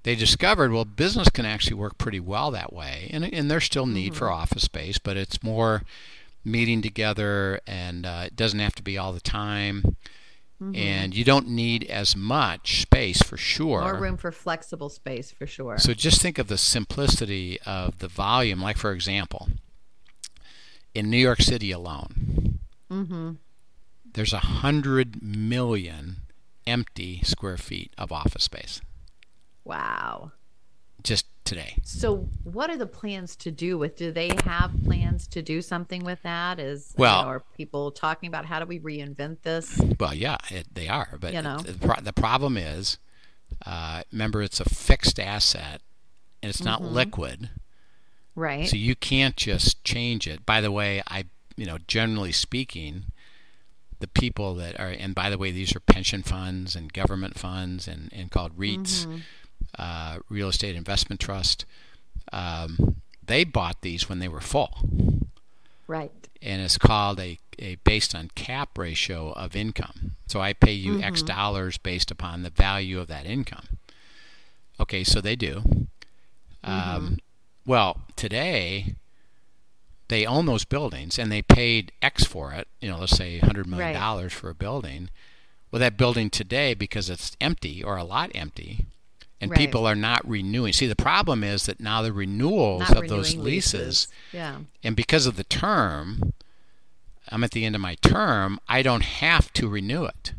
they 0.04 0.16
discovered 0.16 0.72
well, 0.72 0.86
business 0.86 1.30
can 1.30 1.46
actually 1.46 1.76
work 1.76 1.98
pretty 1.98 2.20
well 2.20 2.50
that 2.52 2.74
way, 2.74 3.10
and 3.14 3.24
and 3.24 3.50
there's 3.52 3.66
still 3.66 3.86
need 3.86 4.16
for 4.16 4.26
Mm-hmm. 4.26 4.34
office 4.42 4.64
space, 4.64 4.98
but 4.98 5.18
it's 5.18 5.44
more 5.44 5.84
meeting 6.44 6.82
together, 6.82 7.60
and 7.68 8.06
uh, 8.06 8.24
it 8.26 8.36
doesn't 8.36 8.60
have 8.60 8.74
to 8.76 8.82
be 8.84 8.98
all 8.98 9.14
the 9.14 9.20
time. 9.22 9.96
Mm-hmm. 10.62 10.76
And 10.76 11.16
you 11.16 11.24
don't 11.24 11.48
need 11.48 11.86
as 11.86 12.16
much 12.16 12.82
space 12.82 13.24
for 13.24 13.36
sure. 13.36 13.82
more 13.82 14.00
room 14.00 14.18
for 14.18 14.32
flexible 14.32 14.90
space 14.90 15.32
for 15.32 15.48
sure 15.48 15.80
So 15.80 15.94
just 15.94 16.22
think 16.22 16.38
of 16.38 16.48
the 16.48 16.58
simplicity 16.58 17.60
of 17.66 17.98
the 17.98 18.08
volume. 18.08 18.62
Like 18.62 18.78
for 18.78 18.92
example, 18.92 19.50
in 20.94 21.10
New 21.10 21.18
York 21.18 21.42
City 21.42 21.72
alone, 21.72 22.60
mm-hmm. 22.92 23.32
there's 24.14 24.34
a 24.34 24.40
hundred 24.40 25.24
million 25.24 26.18
empty 26.68 27.22
square 27.24 27.58
feet 27.58 27.92
of 27.98 28.12
office 28.12 28.44
space 28.44 28.82
wow 29.64 30.32
just 31.04 31.26
today. 31.46 31.76
So, 31.84 32.28
what 32.44 32.70
are 32.70 32.78
the 32.78 32.86
plans 32.88 33.36
to 33.38 33.52
do 33.52 33.78
with? 33.78 33.96
Do 33.98 34.12
they 34.12 34.32
have 34.46 34.72
plans 34.86 35.28
to 35.28 35.42
do 35.42 35.62
something 35.62 36.04
with 36.04 36.22
that? 36.24 36.60
Is 36.60 36.94
you 36.98 37.02
Well- 37.02 37.24
know, 37.24 37.28
are 37.30 37.44
people 37.58 37.92
talking 37.92 38.28
about 38.28 38.46
how 38.46 38.60
do 38.60 38.66
we 38.66 38.80
reinvent 38.80 39.42
this? 39.42 39.80
Well, 40.00 40.14
yeah, 40.14 40.38
it, 40.50 40.68
they 40.74 40.88
are, 40.88 41.18
but 41.20 41.34
You 41.34 41.42
know. 41.42 41.58
the, 41.58 41.74
pro- 41.74 42.02
the 42.02 42.14
problem 42.14 42.58
is, 42.58 42.98
uh, 43.66 44.04
remember, 44.12 44.42
it's 44.42 44.60
a 44.60 44.66
fixed 44.70 45.20
asset 45.20 45.82
and 46.42 46.50
it's 46.50 46.64
not 46.64 46.82
liquid, 46.82 47.50
Right. 48.36 48.68
so 48.68 48.76
you 48.78 48.96
can't 48.96 49.36
just 49.36 49.84
change 49.84 50.28
it. 50.28 50.46
By 50.46 50.62
the 50.62 50.72
way, 50.72 51.02
I, 51.08 51.26
you 51.58 51.66
know, 51.66 51.78
generally 51.88 52.32
speaking, 52.32 53.06
the 54.00 54.08
people 54.08 54.56
that 54.56 54.80
are, 54.80 54.88
and 54.88 55.14
by 55.14 55.30
the 55.30 55.38
way, 55.38 55.52
these 55.52 55.76
are 55.76 55.80
pension 55.80 56.24
funds 56.24 56.76
and 56.76 56.92
government 56.92 57.38
funds 57.38 57.88
and, 57.88 58.10
and 58.14 58.32
called 58.32 58.58
REITs, 58.58 59.22
uh, 59.78 60.20
real 60.30 60.50
estate 60.50 60.76
investment 60.76 61.20
trust. 61.22 61.66
Um, 62.32 62.98
they 63.26 63.44
bought 63.44 63.82
these 63.82 64.08
when 64.10 64.20
they 64.20 64.28
were 64.28 64.42
full. 64.42 64.78
right. 65.88 66.12
and 66.42 66.62
it's 66.62 66.78
called 66.78 67.20
a, 67.20 67.38
a 67.60 67.76
based 67.84 68.16
on 68.16 68.30
cap 68.36 68.78
ratio 68.78 69.32
of 69.34 69.56
income. 69.56 70.14
So 70.28 70.40
I 70.42 70.54
pay 70.54 70.72
you 70.74 71.02
X 71.02 71.22
dollars 71.22 71.78
based 71.78 72.10
upon 72.12 72.44
the 72.44 72.50
value 72.50 73.00
of 73.00 73.08
that 73.08 73.26
income. 73.26 73.68
Okay, 74.80 75.04
so 75.04 75.22
they 75.22 75.36
do. 75.36 75.62
Um, 76.64 77.18
well, 77.66 78.02
today 78.16 78.96
they 80.08 80.26
own 80.26 80.46
those 80.46 80.66
buildings 80.66 81.18
and 81.20 81.32
they 81.32 81.42
paid 81.42 81.92
X 82.02 82.24
for 82.24 82.52
it. 82.54 82.68
You 82.80 82.90
know, 82.90 83.00
let's 83.00 83.16
say 83.16 83.38
hundred 83.40 83.68
million 83.68 83.94
dollars 83.94 84.34
for 84.34 84.50
a 84.50 84.56
building. 84.56 85.10
Well, 85.72 85.80
that 85.80 85.96
building 85.98 86.30
today, 86.30 86.74
because 86.74 87.10
it's 87.10 87.36
empty 87.40 87.82
or 87.84 87.96
a 87.98 88.04
lot 88.04 88.30
empty, 88.36 88.86
and 89.42 89.52
Right. 89.52 89.58
people 89.58 89.86
are 89.88 89.96
not 89.96 90.26
renewing. 90.28 90.72
See, 90.72 90.88
the 90.88 90.96
problem 90.96 91.44
is 91.44 91.66
that 91.66 91.80
now 91.80 92.02
the 92.02 92.14
renewals 92.14 92.82
Not 92.82 92.96
of 93.04 93.10
those 93.10 93.32
renewing 93.32 93.46
leases 93.46 94.08
Yeah. 94.32 94.60
and 94.84 94.96
because 94.96 95.26
of 95.26 95.36
the 95.36 95.44
term, 95.44 96.34
I'm 97.30 97.44
at 97.44 97.52
the 97.52 97.66
end 97.66 97.76
of 97.76 97.82
my 97.82 97.96
term, 97.96 98.60
I 98.70 98.82
don't 98.82 99.04
have 99.04 99.52
to 99.54 99.68
renew 99.68 100.06
it 100.06 100.34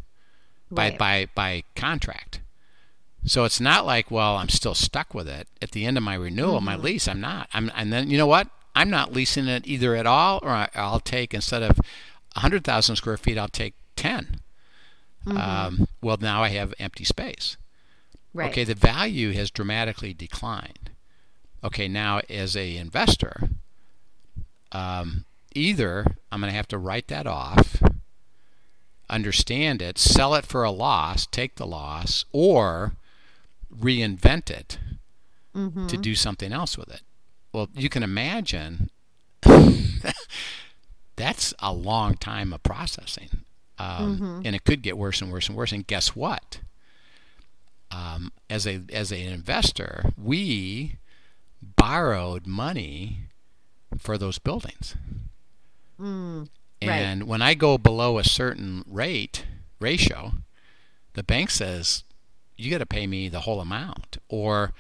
by 0.71 0.91
Right. 0.91 0.99
by 0.99 1.29
by 1.35 1.65
contract. 1.75 2.41
So 3.25 3.45
it's 3.45 3.61
not 3.61 3.87
like, 3.87 4.11
well, 4.11 4.37
I'm 4.37 4.49
still 4.49 4.75
stuck 4.75 5.15
with 5.15 5.29
it. 5.29 5.47
At 5.61 5.71
the 5.73 5.85
end 5.87 5.97
of 5.97 6.03
my 6.03 6.15
renewal, 6.15 6.61
my 6.61 6.75
Mm-hmm. 6.75 6.83
lease, 6.85 7.09
I'm 7.09 7.21
not. 7.21 7.49
I'm 7.53 7.71
and 7.77 7.93
then 7.93 8.11
you 8.11 8.17
know 8.19 8.27
what? 8.27 8.49
I'm 8.75 8.89
not 8.91 9.13
leasing 9.13 9.49
it 9.49 9.67
either 9.67 9.95
at 9.97 10.07
all, 10.07 10.41
or 10.43 10.51
I, 10.51 10.69
I'll 10.75 10.99
take 11.01 11.35
instead 11.35 11.63
of 11.63 11.79
100,000 12.35 12.97
square 12.97 13.19
feet, 13.19 13.37
I'll 13.37 13.49
take 13.49 13.75
10. 13.97 14.41
Mm-hmm. 15.27 15.37
Um, 15.39 15.87
well, 16.01 16.17
now 16.21 16.43
I 16.43 16.49
have 16.49 16.73
empty 16.79 17.05
space. 17.05 17.57
Right. 18.35 18.51
Okay, 18.51 18.65
the 18.65 18.75
value 18.75 19.33
has 19.33 19.51
dramatically 19.51 20.15
declined. 20.15 20.91
Okay, 21.63 21.87
now 21.89 22.21
as 22.31 22.57
a 22.57 22.77
investor, 22.77 23.51
um, 24.73 25.25
either 25.55 26.17
I'm 26.31 26.41
going 26.41 26.51
to 26.51 26.57
have 26.57 26.69
to 26.69 26.79
write 26.79 27.09
that 27.09 27.27
off, 27.27 27.83
understand 29.11 29.83
it, 29.83 29.99
sell 29.99 30.35
it 30.35 30.47
for 30.47 30.65
a 30.65 30.71
loss, 30.71 31.27
take 31.27 31.57
the 31.57 31.67
loss, 31.67 32.25
or 32.33 32.95
reinvent 33.75 34.51
it 34.51 34.79
Mm-hmm. 35.55 35.87
to 35.89 35.99
do 35.99 36.15
something 36.15 36.51
else 36.51 36.79
with 36.79 36.89
it. 36.91 37.03
Well, 37.53 37.69
you 37.75 37.91
can 37.91 38.03
imagine 38.03 38.89
that's 41.17 41.55
a 41.59 41.73
long 41.73 42.15
time 42.17 42.53
of 42.55 42.63
processing. 42.63 43.29
Um, 43.79 44.17
Mm-hmm. 44.17 44.41
And 44.47 44.57
it 44.57 44.65
could 44.65 44.81
get 44.83 44.97
worse 44.97 45.21
and 45.21 45.31
worse 45.31 45.49
and 45.49 45.57
worse. 45.57 45.73
And 45.73 45.87
guess 45.87 46.17
what? 46.17 46.61
Um, 47.95 48.33
as 48.49 48.67
a 48.67 48.81
as 48.93 49.13
an 49.13 49.19
investor, 49.19 50.13
we 50.17 50.97
borrowed 51.61 52.47
money 52.47 53.19
for 53.99 54.17
those 54.17 54.39
buildings. 54.39 54.97
Mm, 56.01 56.49
right. 56.83 56.91
And 56.91 57.25
when 57.25 57.43
I 57.43 57.55
go 57.55 57.79
below 57.79 58.19
a 58.19 58.25
certain 58.25 58.85
rate 58.87 59.45
ratio, 59.81 60.33
the 61.15 61.23
bank 61.23 61.51
says, 61.51 62.05
you 62.57 62.71
got 62.71 62.79
to 62.79 62.87
pay 62.87 63.07
me 63.07 63.29
the 63.29 63.41
whole 63.41 63.61
amount. 63.61 64.19
Or 64.29 64.73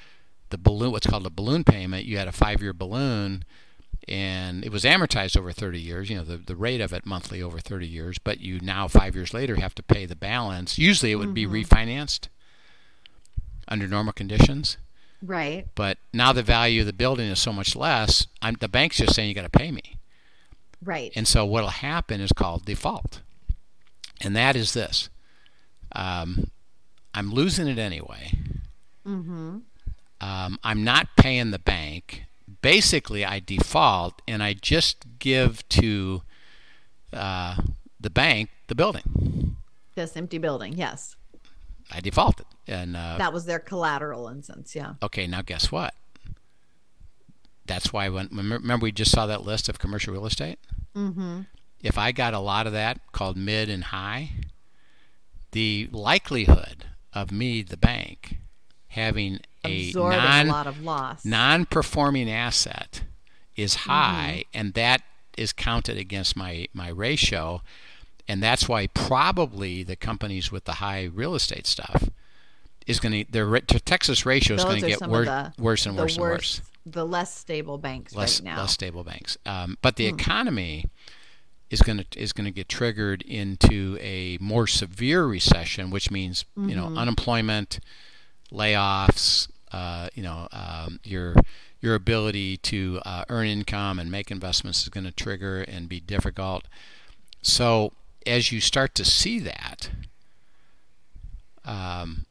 the 0.51 0.59
balloon, 0.59 0.92
what's 0.92 1.07
called 1.07 1.27
a 1.27 1.31
balloon 1.31 1.64
payment, 1.64 2.07
you 2.07 2.18
had 2.18 2.29
a 2.29 2.33
five 2.33 2.62
year 2.62 2.72
balloon 2.72 3.44
and 4.09 4.64
it 4.64 4.72
was 4.72 4.83
amortized 4.85 5.37
over 5.37 5.53
30 5.53 5.79
years, 5.81 6.11
you 6.11 6.16
know, 6.16 6.25
the, 6.25 6.37
the 6.37 6.57
rate 6.57 6.81
of 6.81 6.92
it 6.92 7.07
monthly 7.07 7.40
over 7.40 7.61
30 7.61 7.87
years, 7.87 8.18
but 8.18 8.40
you 8.40 8.59
now, 8.61 8.88
five 8.88 9.14
years 9.14 9.33
later, 9.33 9.57
have 9.57 9.75
to 9.77 9.83
pay 9.83 10.07
the 10.07 10.16
balance. 10.16 10.77
Usually 10.77 11.12
it 11.12 11.16
would 11.16 11.35
Mm-hmm. 11.35 11.35
be 11.35 11.46
refinanced 11.46 12.29
under 13.68 13.87
normal 13.87 14.12
conditions. 14.12 14.77
Right. 15.22 15.66
But 15.75 15.98
now 16.12 16.33
the 16.33 16.42
value 16.42 16.81
of 16.81 16.87
the 16.87 16.92
building 16.92 17.29
is 17.31 17.38
so 17.38 17.53
much 17.53 17.77
less, 17.77 18.27
I'm, 18.40 18.57
the 18.61 18.68
bank's 18.68 18.96
just 18.96 19.14
saying 19.14 19.29
you 19.29 19.35
got 19.35 19.42
to 19.42 19.59
pay 19.59 19.70
me. 19.70 19.96
Right. 20.83 21.12
And 21.14 21.29
so 21.29 21.44
what'll 21.44 21.70
happen 21.70 22.20
is 22.20 22.33
called 22.33 22.64
default. 22.64 23.20
And 24.20 24.35
that 24.37 24.57
is 24.57 24.72
this 24.72 25.09
um, 25.94 26.51
I'm 27.14 27.33
losing 27.33 27.68
it 27.68 27.79
anyway. 27.79 28.33
mm-hmm. 29.07 29.59
Um, 30.20 30.59
I'm 30.62 30.85
not 30.85 31.09
paying 31.16 31.51
the 31.51 31.59
bank. 31.59 32.25
Basically, 32.62 33.25
I 33.25 33.40
default 33.40 34.22
and 34.29 34.40
I 34.40 34.55
just 34.55 35.05
give 35.18 35.68
to 35.70 36.22
uh, 37.12 37.57
the 38.01 38.11
bank 38.11 38.51
the 38.68 38.77
building. 38.77 39.57
This 39.96 40.16
empty 40.16 40.38
building. 40.38 40.75
Yes. 40.75 41.16
I 41.92 42.00
defaulted. 42.00 42.46
And 42.66 42.96
uh, 42.96 43.16
That 43.18 43.33
was 43.33 43.44
their 43.44 43.59
collateral 43.59 44.28
instance. 44.28 44.74
Yeah. 44.74 44.94
okay, 45.02 45.26
now 45.26 45.42
guess 45.42 45.70
what? 45.70 45.94
That's 47.66 47.92
why 47.92 48.09
when 48.09 48.28
remember 48.33 48.85
we 48.85 48.92
just 48.92 49.12
saw 49.12 49.26
that 49.26 49.44
list 49.44 49.68
of 49.68 49.78
commercial 49.78 50.12
real 50.12 50.26
estate. 50.26 50.59
Mm-hmm. 50.96 51.42
If 51.83 51.96
I 51.96 52.12
got 52.12 52.35
a 52.35 52.38
lot 52.40 52.66
of 52.66 52.72
that 52.72 53.00
called 53.12 53.37
mid 53.37 53.68
and 53.68 53.85
high, 53.85 54.31
the 55.52 55.88
likelihood 55.92 56.87
of 57.12 57.31
me, 57.31 57.62
the 57.62 57.76
bank, 57.76 58.37
having 58.88 59.40
a 59.64 59.88
Absorbing 59.88 60.18
non 60.18 60.46
a 60.46 60.50
lot 60.50 60.66
of 60.66 60.83
loss. 60.83 61.24
non-performing 61.24 62.31
asset 62.31 63.02
is 63.57 63.74
high 63.74 64.44
and 64.52 64.74
that 64.74 65.02
is 65.37 65.52
counted 65.52 65.96
against 65.96 66.37
my 66.37 66.66
my 66.74 66.88
ratio 66.88 67.62
and 68.28 68.42
that's 68.42 68.68
why 68.68 68.87
probably 68.88 69.82
the 69.82 69.96
companies 69.96 70.50
with 70.52 70.64
the 70.64 70.74
high 70.74 71.04
real 71.04 71.35
estate 71.35 71.66
stuff 71.66 72.08
is 72.87 72.98
going 73.00 73.24
to 73.24 73.30
their 73.32 73.61
Texas 73.61 74.26
ratio 74.26 74.56
is 74.56 74.64
going 74.64 74.80
to 74.80 74.87
get 74.88 75.06
wor- 75.06 75.24
the, 75.24 75.52
worse 75.58 75.87
and 75.87 75.96
worse 75.96 76.16
and 76.16 76.22
worse 76.22 76.62
the 76.85 77.04
less 77.06 77.32
stable 77.32 77.78
banks 77.78 78.14
less 78.14 78.40
right 78.40 78.44
now. 78.46 78.54
Hmm. 78.54 78.61
less 78.61 78.72
stable 78.72 79.04
banks 79.04 79.37
um, 79.46 79.78
but 79.82 79.96
the 79.96 80.06
economy 80.06 80.87
is 81.70 81.80
going 81.80 81.98
to 81.98 82.20
is 82.20 82.32
going 82.32 82.44
to 82.44 82.50
get 82.50 82.68
triggered 82.68 83.22
into 83.22 83.96
a 84.00 84.37
more 84.40 84.66
severe 84.66 85.24
recession 85.24 85.90
which 85.90 86.11
means 86.11 86.44
you 86.56 86.62
Mm-hmm. 86.62 86.76
know 86.94 87.00
unemployment 87.00 87.78
layoffs 88.52 89.48
uh, 89.72 90.08
you 90.14 90.22
know 90.22 90.48
um, 90.52 91.00
your 91.04 91.35
your 91.80 91.94
ability 91.94 92.56
to 92.58 93.00
uh, 93.04 93.24
earn 93.28 93.46
income 93.46 93.98
and 93.98 94.11
make 94.11 94.30
investments 94.30 94.82
is 94.82 94.88
going 94.88 95.04
to 95.04 95.12
trigger 95.12 95.62
and 95.62 95.88
be 95.88 96.00
difficult 96.00 96.64
so 97.42 97.92
as 98.26 98.52
you 98.52 98.61
start 98.61 98.94
to 98.94 99.04
see 99.04 99.38
that 99.38 99.90
um, 101.64 102.26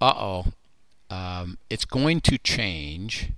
uh-oh 0.00 0.46
um, 1.10 1.58
it's 1.70 1.84
going 1.84 2.20
to 2.20 2.38
change 2.38 3.30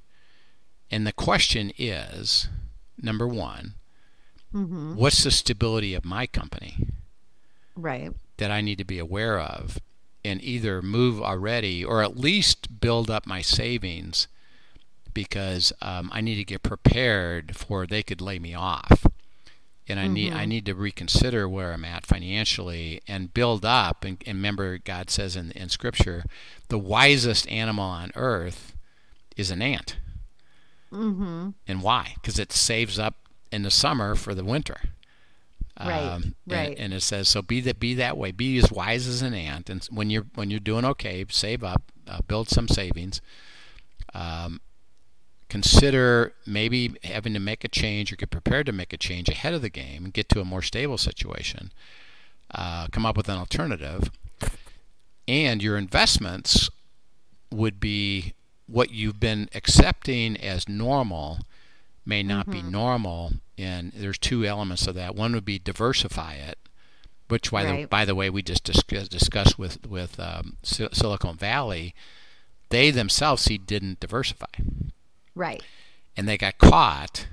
and 0.90 1.06
the 1.06 1.12
question 1.12 1.72
is 1.78 2.48
number 3.00 3.26
one 3.26 3.74
mm-hmm. 4.54 4.94
what's 4.94 5.24
the 5.24 5.30
stability 5.30 5.94
of 5.94 6.04
my 6.04 6.26
company 6.26 6.76
Right. 7.76 8.12
that 8.36 8.50
I 8.50 8.60
need 8.60 8.78
to 8.78 8.84
be 8.84 8.98
aware 8.98 9.40
of 9.40 9.78
and 10.24 10.42
either 10.42 10.82
move 10.82 11.22
already 11.22 11.84
or 11.84 12.02
at 12.02 12.16
least 12.16 12.80
build 12.80 13.10
up 13.10 13.26
my 13.26 13.40
savings 13.40 14.28
because 15.14 15.72
um, 15.80 16.10
I 16.12 16.20
need 16.20 16.36
to 16.36 16.44
get 16.44 16.62
prepared 16.62 17.56
for 17.56 17.86
they 17.86 18.02
could 18.02 18.20
lay 18.20 18.38
me 18.38 18.54
off. 18.54 19.06
And 19.90 20.00
I 20.00 20.06
need 20.06 20.32
I 20.32 20.44
need 20.46 20.64
to 20.66 20.74
reconsider 20.74 21.48
where 21.48 21.72
I'm 21.72 21.84
at 21.84 22.06
financially 22.06 23.00
and 23.06 23.34
build 23.34 23.64
up. 23.64 24.04
And, 24.04 24.22
and 24.26 24.38
remember, 24.38 24.78
God 24.78 25.10
says 25.10 25.36
in, 25.36 25.50
in 25.52 25.68
Scripture, 25.68 26.24
the 26.68 26.78
wisest 26.78 27.48
animal 27.50 27.84
on 27.84 28.12
earth 28.14 28.74
is 29.36 29.50
an 29.50 29.60
ant. 29.62 29.96
Mm-hmm. 30.92 31.50
And 31.68 31.82
why? 31.82 32.14
Because 32.14 32.38
it 32.38 32.52
saves 32.52 32.98
up 32.98 33.16
in 33.52 33.62
the 33.62 33.70
summer 33.70 34.14
for 34.14 34.34
the 34.34 34.44
winter. 34.44 34.78
Right, 35.78 36.02
Um, 36.02 36.22
and- 36.22 36.34
right. 36.46 36.76
And, 36.78 36.92
it 36.92 37.00
says 37.02 37.28
so. 37.28 37.42
Be 37.42 37.60
that 37.62 37.80
be 37.80 37.94
that 37.94 38.16
way. 38.16 38.32
Be 38.32 38.58
as 38.58 38.70
wise 38.70 39.06
as 39.06 39.22
an 39.22 39.34
ant. 39.34 39.70
And 39.70 39.84
when 39.90 40.10
you're 40.10 40.26
when 40.34 40.50
you're 40.50 40.60
doing 40.60 40.84
okay, 40.84 41.24
save 41.30 41.64
up, 41.64 41.82
uh, 42.08 42.20
build 42.26 42.48
some 42.48 42.68
savings. 42.68 43.20
Um, 44.14 44.60
consider 45.50 46.32
maybe 46.46 46.94
having 47.04 47.34
to 47.34 47.40
make 47.40 47.64
a 47.64 47.68
change 47.68 48.12
or 48.12 48.16
get 48.16 48.30
prepared 48.30 48.66
to 48.66 48.72
make 48.72 48.92
a 48.92 48.96
change 48.96 49.28
ahead 49.28 49.52
of 49.52 49.60
the 49.60 49.68
game 49.68 50.04
and 50.04 50.14
get 50.14 50.28
to 50.30 50.40
a 50.40 50.44
more 50.44 50.62
stable 50.62 50.96
situation. 50.96 51.72
Uh, 52.54 52.86
come 52.90 53.04
up 53.04 53.16
with 53.16 53.28
an 53.28 53.36
alternative, 53.36 54.10
and 55.28 55.62
your 55.62 55.76
investments 55.76 56.70
would 57.50 57.78
be 57.78 58.32
what 58.66 58.90
you've 58.90 59.20
been 59.20 59.48
accepting 59.54 60.36
as 60.36 60.68
normal 60.68 61.40
may 62.06 62.22
not 62.22 62.48
be 62.50 62.62
normal. 62.62 63.32
And 63.58 63.92
there's 63.94 64.18
two 64.18 64.44
elements 64.44 64.86
of 64.86 64.94
that. 64.94 65.14
One 65.14 65.32
would 65.34 65.44
be 65.44 65.58
diversify 65.58 66.34
it 66.34 66.58
which 67.28 67.52
by, 67.52 67.64
the, 67.64 67.86
by 67.86 68.04
the 68.04 68.14
way 68.16 68.28
we 68.28 68.42
just 68.42 68.64
discuss, 68.64 69.06
discussed 69.06 69.56
with 69.56 69.86
with 69.86 70.18
um, 70.18 70.56
Silicon 70.64 71.36
Valley 71.36 71.94
they 72.70 72.90
themselves 72.90 73.42
see 73.42 73.58
didn't 73.58 74.00
diversify 74.00 74.46
Right. 75.34 75.62
and 76.16 76.28
they 76.28 76.36
got 76.38 76.58
caught 76.58 77.26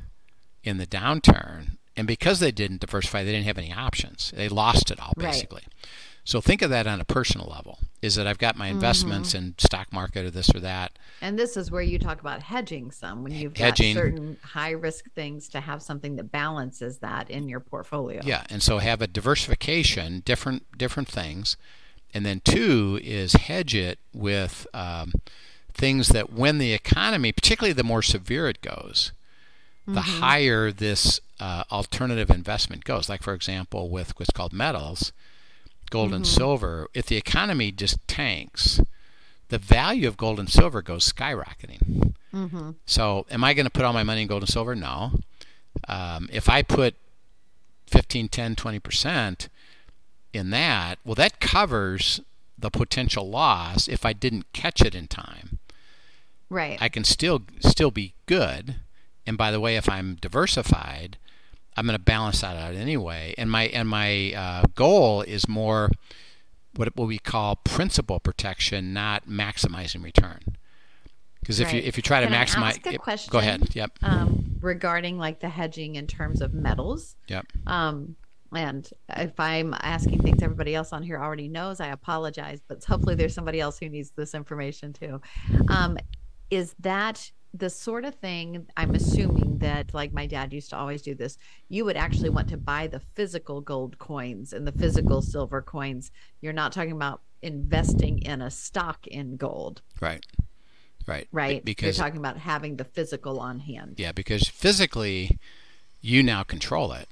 in 0.64 0.78
the 0.78 0.88
downturn 0.88 1.78
and 1.96 2.06
because 2.08 2.40
they 2.40 2.52
didn't 2.52 2.82
diversify 2.82 3.24
they 3.24 3.32
didn't 3.32 3.46
have 3.48 3.58
any 3.58 3.74
options 3.74 4.32
they 4.36 4.50
lost 4.50 4.92
it 4.92 5.00
all, 5.00 5.14
basically 5.18 5.64
Right. 5.66 5.86
so 6.24 6.42
think 6.42 6.62
of 6.62 6.70
that 6.70 6.86
on 6.88 7.00
a 7.02 7.06
personal 7.06 7.48
level 7.48 7.80
is 8.02 8.16
that 8.16 8.28
i've 8.28 8.38
got 8.38 8.56
my 8.58 8.68
investments 8.68 9.30
Mm-hmm. 9.34 9.46
in 9.46 9.56
stock 9.58 9.92
market 9.92 10.26
or 10.26 10.30
this 10.32 10.54
or 10.54 10.60
that 10.60 10.92
And 11.22 11.40
this 11.40 11.58
is 11.58 11.72
where 11.72 11.82
you 11.82 11.98
talk 11.98 12.20
about 12.20 12.44
hedging 12.44 12.92
some 12.92 13.24
when 13.24 13.32
you've 13.34 13.58
Hedging. 13.58 13.96
got 13.96 14.02
certain 14.02 14.38
high 14.44 14.72
risk 14.72 15.10
things 15.16 15.50
to 15.50 15.60
have 15.62 15.82
something 15.82 16.16
that 16.18 16.32
balances 16.32 17.00
that 17.00 17.30
in 17.32 17.50
your 17.50 17.60
portfolio. 17.62 18.22
yeah 18.24 18.44
and 18.50 18.62
so 18.62 18.78
have 18.80 19.02
a 19.02 19.08
diversification 19.08 20.22
different 20.26 20.78
different 20.78 21.08
things 21.08 21.58
and 22.14 22.26
then 22.26 22.42
two 22.44 23.00
is 23.04 23.34
hedge 23.34 23.74
it 23.76 24.00
with 24.14 24.66
um, 24.74 25.12
things 25.78 26.10
that 26.10 26.34
when 26.34 26.58
the 26.58 26.74
economy 26.74 27.32
particularly 27.32 27.74
the 27.74 27.84
more 27.84 28.02
severe 28.02 28.48
it 28.50 28.62
goes 28.62 29.12
the 29.88 30.02
higher 30.02 30.70
this 30.70 31.22
uh, 31.40 31.64
alternative 31.72 32.30
investment 32.30 32.84
goes. 32.84 33.08
Like 33.08 33.24
for 33.24 33.34
example 33.34 33.90
with 33.90 34.18
what's 34.20 34.32
called 34.32 34.54
metals 34.54 35.14
gold 35.90 36.14
and 36.14 36.28
silver 36.28 36.90
if 36.94 37.06
the 37.06 37.16
economy 37.16 37.72
just 37.72 38.06
tanks 38.10 38.82
the 39.48 39.58
value 39.58 40.06
of 40.06 40.18
gold 40.18 40.38
and 40.38 40.50
silver 40.50 40.82
goes 40.82 41.10
skyrocketing. 41.10 42.14
Mm-hmm. 42.34 42.72
so 42.86 43.26
am 43.32 43.44
i 43.46 43.54
going 43.54 43.66
to 43.66 43.72
put 43.72 43.86
all 43.86 43.94
my 43.94 44.04
money 44.04 44.24
in 44.24 44.28
gold 44.28 44.44
and 44.44 44.50
silver? 44.50 44.76
No. 44.76 45.14
Um, 45.88 46.28
if 46.32 46.50
i 46.50 46.62
put 46.62 46.96
15 47.88 48.28
10 48.28 48.56
20% 48.58 49.48
in 50.34 50.50
that 50.50 51.00
well 51.06 51.16
that 51.16 51.40
covers 51.40 52.20
the 52.60 52.70
potential 52.70 53.30
loss 53.30 53.88
if 53.88 54.06
i 54.06 54.12
didn't 54.12 54.52
catch 54.52 54.82
it 54.82 54.94
in 54.94 55.08
time 55.08 55.60
Right. 56.50 56.78
I 56.82 56.90
can 56.90 57.04
still 57.04 57.44
still 57.60 57.92
be 57.92 58.14
good. 58.26 58.76
And 59.26 59.38
by 59.38 59.52
the 59.52 59.60
way, 59.60 59.76
if 59.76 59.90
I'm 59.90 60.16
diversified, 60.16 61.18
I'm 61.76 61.86
going 61.86 61.98
to 61.98 62.04
balance 62.04 62.42
that 62.42 62.56
out 62.56 62.74
anyway. 62.74 63.36
And 63.38 63.52
my 63.52 63.64
and 63.66 63.88
my 63.88 64.34
uh, 64.34 64.64
goal 64.76 65.22
is 65.22 65.48
more 65.48 65.90
what 66.76 66.96
what 66.96 67.08
we 67.08 67.20
call 67.20 67.58
principal 67.58 68.20
protection, 68.20 68.94
not 68.94 69.28
maximizing 69.28 70.04
return. 70.04 70.40
Because 71.42 71.60
if 71.60 71.72
you 71.74 71.82
if 71.82 71.98
you 71.98 72.04
try 72.04 72.22
to 72.22 72.28
Can 72.28 72.36
I 72.36 72.46
maximize, 72.46 72.78
ask 72.78 72.86
a 72.88 72.98
question? 72.98 73.32
go 73.32 73.40
ahead. 73.40 73.76
Yep. 73.76 73.92
um, 74.04 74.58
regarding 74.60 75.18
like 75.18 75.40
the 75.40 75.50
hedging 75.50 75.96
in 75.96 76.08
terms 76.08 76.42
of 76.42 76.54
metals. 76.54 77.16
Yep. 77.28 77.46
Um, 77.68 78.16
and 78.54 78.90
if 79.10 79.40
I'm 79.40 79.74
asking 79.82 80.24
things 80.24 80.42
everybody 80.42 80.74
else 80.74 80.94
on 80.94 81.04
here 81.04 81.22
already 81.22 81.48
knows, 81.48 81.80
I 81.80 81.88
apologize, 81.88 82.62
but 82.68 82.84
hopefully 82.84 83.16
there's 83.16 83.34
somebody 83.34 83.60
else 83.60 83.78
who 83.78 83.90
needs 83.90 84.12
this 84.12 84.34
information 84.34 84.94
too. 84.94 85.22
Um, 85.70 85.98
is 86.50 86.76
that 86.80 87.32
the 87.54 87.70
sort 87.70 88.06
of 88.06 88.16
thing 88.16 88.68
I'm 88.76 88.94
assuming 88.94 89.58
that, 89.60 89.94
like 89.94 90.14
my 90.14 90.28
dad 90.28 90.54
used 90.54 90.70
to 90.72 90.78
always 90.78 91.02
do 91.02 91.16
this, 91.16 91.38
you 91.70 91.86
would 91.86 91.98
actually 91.98 92.30
want 92.30 92.50
to 92.50 92.58
buy 92.58 92.88
the 92.88 93.00
physical 93.16 93.62
gold 93.62 93.98
coins 93.98 94.54
and 94.54 94.68
the 94.68 94.72
physical 94.72 95.22
silver 95.22 95.62
coins. 95.62 96.12
You're 96.42 96.54
not 96.54 96.72
talking 96.72 96.92
about 96.92 97.22
investing 97.42 98.20
in 98.20 98.42
a 98.42 98.52
stock 98.52 99.08
in 99.08 99.38
gold, 99.38 99.82
Right. 100.02 100.26
Right. 101.06 101.24
Be- 101.32 101.38
right? 101.38 101.66
Because 101.66 101.98
You're 101.98 102.06
talking 102.06 102.20
about 102.20 102.38
having 102.38 102.76
the 102.76 102.84
physical 102.84 103.40
on 103.40 103.60
hand. 103.60 103.96
yeah, 103.98 104.12
because 104.12 104.48
physically, 104.48 105.40
you 106.02 106.22
now 106.22 106.44
control 106.44 106.92
it. 106.92 107.08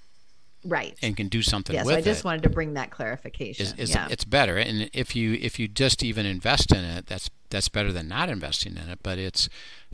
Right 0.65 0.97
and 1.01 1.15
can 1.15 1.27
do 1.27 1.41
something 1.41 1.75
yeah 1.75 1.83
with 1.83 1.93
so 1.93 1.97
i 1.97 2.01
just 2.01 2.19
it 2.21 2.25
wanted 2.25 2.43
to 2.43 2.49
bring 2.49 2.73
that 2.73 2.89
clarification 2.91 3.65
is, 3.65 3.73
is 3.77 3.89
yeah. 3.91 4.07
it's 4.09 4.25
better 4.25 4.57
and 4.57 4.89
if 4.93 5.15
you 5.15 5.33
if 5.33 5.59
you 5.59 5.67
just 5.67 6.03
even 6.03 6.25
invest 6.25 6.71
in 6.73 6.83
it 6.83 7.05
that's 7.07 7.29
that's 7.51 7.69
better 7.69 7.91
than 7.93 8.07
not 8.07 8.27
investing 8.29 8.75
in 8.75 8.89
it 8.89 8.99
but 9.03 9.17
it's 9.17 9.47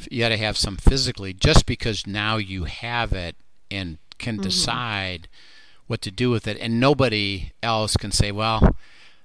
you 0.09 0.19
got 0.19 0.29
to 0.29 0.37
have 0.37 0.57
some 0.57 0.77
physically 0.77 1.33
just 1.33 1.65
because 1.65 2.07
now 2.07 2.37
you 2.37 2.63
have 2.63 3.13
it 3.13 3.35
and 3.69 3.97
can 4.17 4.35
Mm-hmm. 4.35 4.43
decide 4.43 5.27
what 5.87 6.01
to 6.01 6.11
do 6.11 6.29
with 6.29 6.47
it 6.47 6.57
and 6.59 6.79
nobody 6.79 7.51
else 7.61 7.97
can 7.97 8.11
say 8.11 8.31
well 8.31 8.75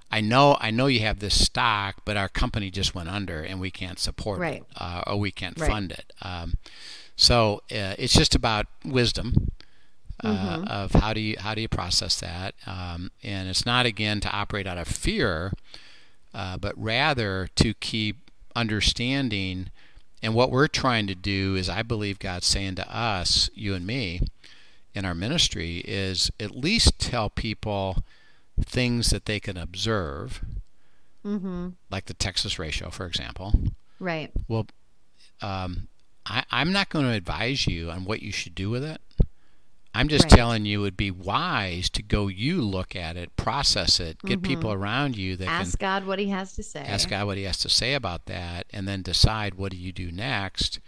I 0.09 0.21
know 0.21 0.57
I 0.61 0.71
know 0.71 0.87
you 0.87 1.01
have 1.01 1.19
this 1.19 1.43
stock, 1.43 1.95
but 2.05 2.15
our 2.15 2.29
company 2.29 2.71
just 2.71 2.95
went 2.95 3.09
under 3.09 3.41
and 3.43 3.59
we 3.59 3.69
can't 3.69 3.99
support 3.99 4.39
Right. 4.39 4.61
it 4.61 4.65
uh, 4.77 5.03
or 5.05 5.19
we 5.19 5.31
can't 5.31 5.59
Right. 5.59 5.69
fund 5.69 5.91
it. 5.91 6.13
Um, 6.21 6.53
so 7.17 7.61
uh, 7.71 7.95
it's 7.97 8.13
just 8.13 8.33
about 8.33 8.67
wisdom 8.85 9.51
uh, 10.23 10.57
Mm-hmm. 10.57 10.67
of 10.67 10.91
how 10.93 11.13
do 11.13 11.19
you 11.19 11.35
how 11.39 11.53
do 11.53 11.61
you 11.61 11.67
process 11.67 12.19
that, 12.19 12.55
um, 12.65 13.11
and 13.23 13.47
it's 13.49 13.65
not 13.65 13.85
again 13.85 14.19
to 14.21 14.31
operate 14.31 14.65
out 14.65 14.77
of 14.77 14.87
fear, 14.87 15.51
uh, 16.33 16.57
but 16.57 16.73
rather 16.75 17.49
to 17.55 17.73
keep 17.75 18.31
understanding. 18.55 19.69
And 20.23 20.33
what 20.33 20.49
we're 20.49 20.67
trying 20.67 21.05
to 21.07 21.15
do 21.15 21.55
is, 21.55 21.69
I 21.69 21.83
believe 21.83 22.17
God's 22.17 22.47
saying 22.47 22.75
to 22.75 22.91
us, 22.95 23.51
you 23.53 23.75
and 23.75 23.85
me, 23.85 24.21
in 24.95 25.05
our 25.05 25.13
ministry, 25.13 25.83
is 25.85 26.31
at 26.39 26.55
least 26.55 26.97
tell 26.97 27.29
people 27.29 28.03
things 28.59 29.11
that 29.11 29.25
they 29.27 29.39
can 29.39 29.57
observe, 29.57 30.43
mm-hmm. 31.23 31.69
like 31.91 32.05
the 32.05 32.15
Texas 32.15 32.57
ratio, 32.57 32.89
for 32.89 33.05
example. 33.05 33.53
right 33.99 34.31
Well, 34.47 34.65
um, 35.41 35.87
I, 36.25 36.43
I'm 36.49 36.73
not 36.73 36.89
going 36.89 37.05
to 37.05 37.11
advise 37.11 37.67
you 37.67 37.91
on 37.91 38.03
what 38.05 38.23
you 38.23 38.31
should 38.31 38.55
do 38.55 38.71
with 38.71 38.83
it. 38.83 38.99
I'm 39.97 40.07
just 40.09 40.25
Right. 40.25 40.31
telling 40.31 40.65
you 40.65 40.79
it 40.79 40.83
would 40.83 40.97
be 40.97 41.11
wise 41.11 41.89
to 41.91 42.03
go 42.03 42.27
you 42.27 42.61
look 42.61 42.95
at 42.95 43.17
it, 43.17 43.35
process 43.35 43.99
it, 43.99 44.21
get 44.25 44.41
people 44.43 44.71
around 44.71 45.17
you 45.17 45.35
that 45.37 45.45
Mm-hmm. 45.47 45.61
ask 45.61 45.79
god 45.79 46.05
what 46.05 46.19
he 46.19 46.27
has 46.27 46.53
to 46.53 46.63
say 46.63 46.81
ask 46.81 47.09
God 47.09 47.25
what 47.25 47.37
He 47.37 47.43
has 47.43 47.57
to 47.59 47.69
say 47.69 47.93
about 47.95 48.25
that, 48.25 48.67
and 48.71 48.87
then 48.87 49.01
decide 49.01 49.55
what 49.55 49.71
do 49.71 49.77
you 49.77 49.91
do 49.91 50.11
next, 50.11 50.79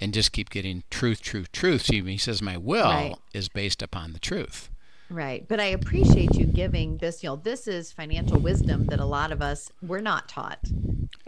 and 0.00 0.14
just 0.14 0.30
keep 0.32 0.50
getting 0.50 0.84
truth, 0.90 1.20
truth, 1.22 1.50
truth. 1.52 1.82
See, 1.86 2.00
he 2.02 2.18
says 2.18 2.40
my 2.42 2.56
will 2.56 2.84
Right. 2.88 3.14
is 3.34 3.48
based 3.48 3.82
upon 3.82 4.12
the 4.12 4.18
truth. 4.18 4.70
Right. 5.08 5.46
But 5.46 5.60
I 5.60 5.66
appreciate 5.66 6.34
you 6.34 6.46
giving 6.46 6.98
this, 6.98 7.22
you 7.22 7.28
know, 7.28 7.36
this 7.36 7.68
is 7.68 7.92
financial 7.92 8.38
wisdom 8.40 8.86
that 8.86 8.98
a 9.00 9.04
lot 9.04 9.30
of 9.32 9.40
us 9.40 9.70
we're 9.82 10.00
not 10.00 10.28
taught. 10.28 10.58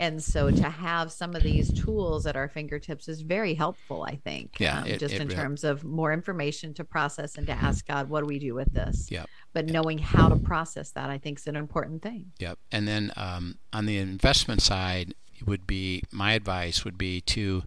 And 0.01 0.23
so 0.23 0.51
to 0.51 0.69
have 0.69 1.11
some 1.13 1.35
of 1.35 1.43
these 1.43 1.73
tools 1.73 2.27
at 2.27 2.37
our 2.37 2.49
fingertips 2.49 3.09
is 3.09 3.21
very 3.21 3.55
helpful, 3.55 4.03
I 4.03 4.17
think. 4.17 4.57
um, 4.61 4.65
Yeah, 4.65 4.85
it- 4.85 4.99
just 5.01 5.15
it 5.15 5.21
in 5.21 5.29
really- 5.29 5.37
terms 5.41 5.65
of 5.65 5.85
more 5.85 6.13
information 6.13 6.75
to 6.75 6.85
process 6.85 7.37
and 7.37 7.47
to 7.47 7.53
ask 7.53 7.87
God, 7.87 8.09
what 8.09 8.21
do 8.21 8.27
we 8.27 8.39
do 8.39 8.55
with 8.55 8.73
this? 8.73 9.09
Yep. 9.11 9.29
But 9.53 9.67
knowing 9.67 9.99
how 9.99 10.29
to 10.29 10.37
process 10.37 10.91
that, 10.93 11.11
I 11.11 11.19
think 11.19 11.39
is 11.39 11.47
an 11.47 11.57
important 11.57 12.03
thing. 12.03 12.33
Yep. 12.39 12.59
And 12.73 12.87
then 12.89 13.13
um, 13.17 13.59
on 13.73 13.87
the 13.87 13.99
investment 13.99 14.63
side, 14.63 15.15
would 15.47 15.69
be 15.69 16.03
my 16.11 16.33
advice 16.33 16.85
would 16.85 16.99
be 16.99 17.21
to 17.21 17.63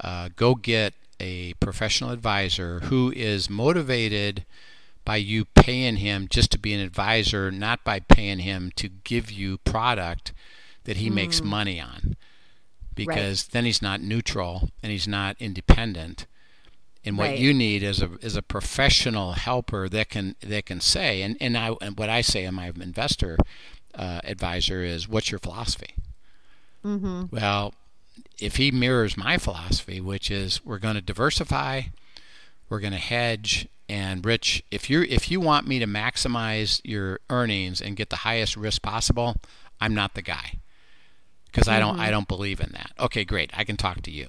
uh, 0.00 0.30
go 0.34 0.56
get 0.56 0.94
a 1.20 1.54
professional 1.54 2.10
advisor 2.10 2.80
who 2.80 3.12
is 3.14 3.48
motivated 3.48 4.44
by 5.08 5.16
you 5.16 5.46
paying 5.46 5.96
him 5.96 6.28
just 6.28 6.52
to 6.52 6.58
be 6.58 6.74
an 6.74 6.80
advisor, 6.80 7.50
not 7.50 7.82
by 7.82 7.98
paying 7.98 8.40
him 8.40 8.70
to 8.76 8.90
give 8.90 9.32
you 9.32 9.56
product 9.56 10.34
that 10.84 10.98
he 10.98 11.08
makes 11.08 11.42
money 11.42 11.80
on. 11.80 12.14
Because 12.94 13.46
then 13.46 13.64
he's 13.64 13.80
not 13.80 14.02
neutral 14.02 14.68
and 14.82 14.92
he's 14.92 15.08
not 15.08 15.34
independent. 15.40 16.26
And 17.06 17.16
what 17.16 17.30
Right. 17.30 17.38
you 17.38 17.54
need 17.54 17.82
is 17.82 18.02
a 18.02 18.18
is 18.20 18.36
a 18.36 18.42
professional 18.42 19.32
helper 19.32 19.88
that 19.88 20.10
can 20.10 20.36
that 20.40 20.66
can 20.66 20.78
say 20.78 21.22
and 21.22 21.38
and 21.40 21.56
I 21.56 21.74
and 21.80 21.98
what 21.98 22.10
I 22.10 22.20
say 22.20 22.44
in 22.44 22.54
my 22.54 22.66
investor 22.78 23.38
uh, 23.94 24.20
advisor 24.24 24.82
is 24.82 25.08
what's 25.08 25.30
your 25.30 25.38
philosophy? 25.38 25.94
Mm-hmm. 26.84 27.34
Well, 27.34 27.72
if 28.38 28.56
he 28.56 28.70
mirrors 28.70 29.16
my 29.16 29.38
philosophy, 29.38 30.02
which 30.02 30.30
is 30.30 30.62
we're 30.66 30.78
going 30.78 30.96
to 30.96 31.00
diversify, 31.00 31.82
we're 32.68 32.80
going 32.80 32.92
to 32.92 32.98
hedge, 32.98 33.68
and 33.88 34.24
Rich, 34.24 34.62
if 34.70 34.90
you 34.90 35.02
if 35.02 35.30
you 35.30 35.40
want 35.40 35.66
me 35.66 35.78
to 35.78 35.86
maximize 35.86 36.80
your 36.84 37.20
earnings 37.30 37.80
and 37.80 37.96
get 37.96 38.10
the 38.10 38.16
highest 38.16 38.56
risk 38.56 38.82
possible, 38.82 39.36
I'm 39.80 39.94
not 39.94 40.14
the 40.14 40.22
guy 40.22 40.58
because 41.46 41.68
I 41.68 41.78
don't 41.78 41.98
I 41.98 42.10
don't 42.10 42.28
believe 42.28 42.60
in 42.60 42.70
that. 42.72 42.92
Okay, 42.98 43.24
great, 43.24 43.50
I 43.56 43.64
can 43.64 43.76
talk 43.76 44.02
to 44.02 44.10
you. 44.10 44.28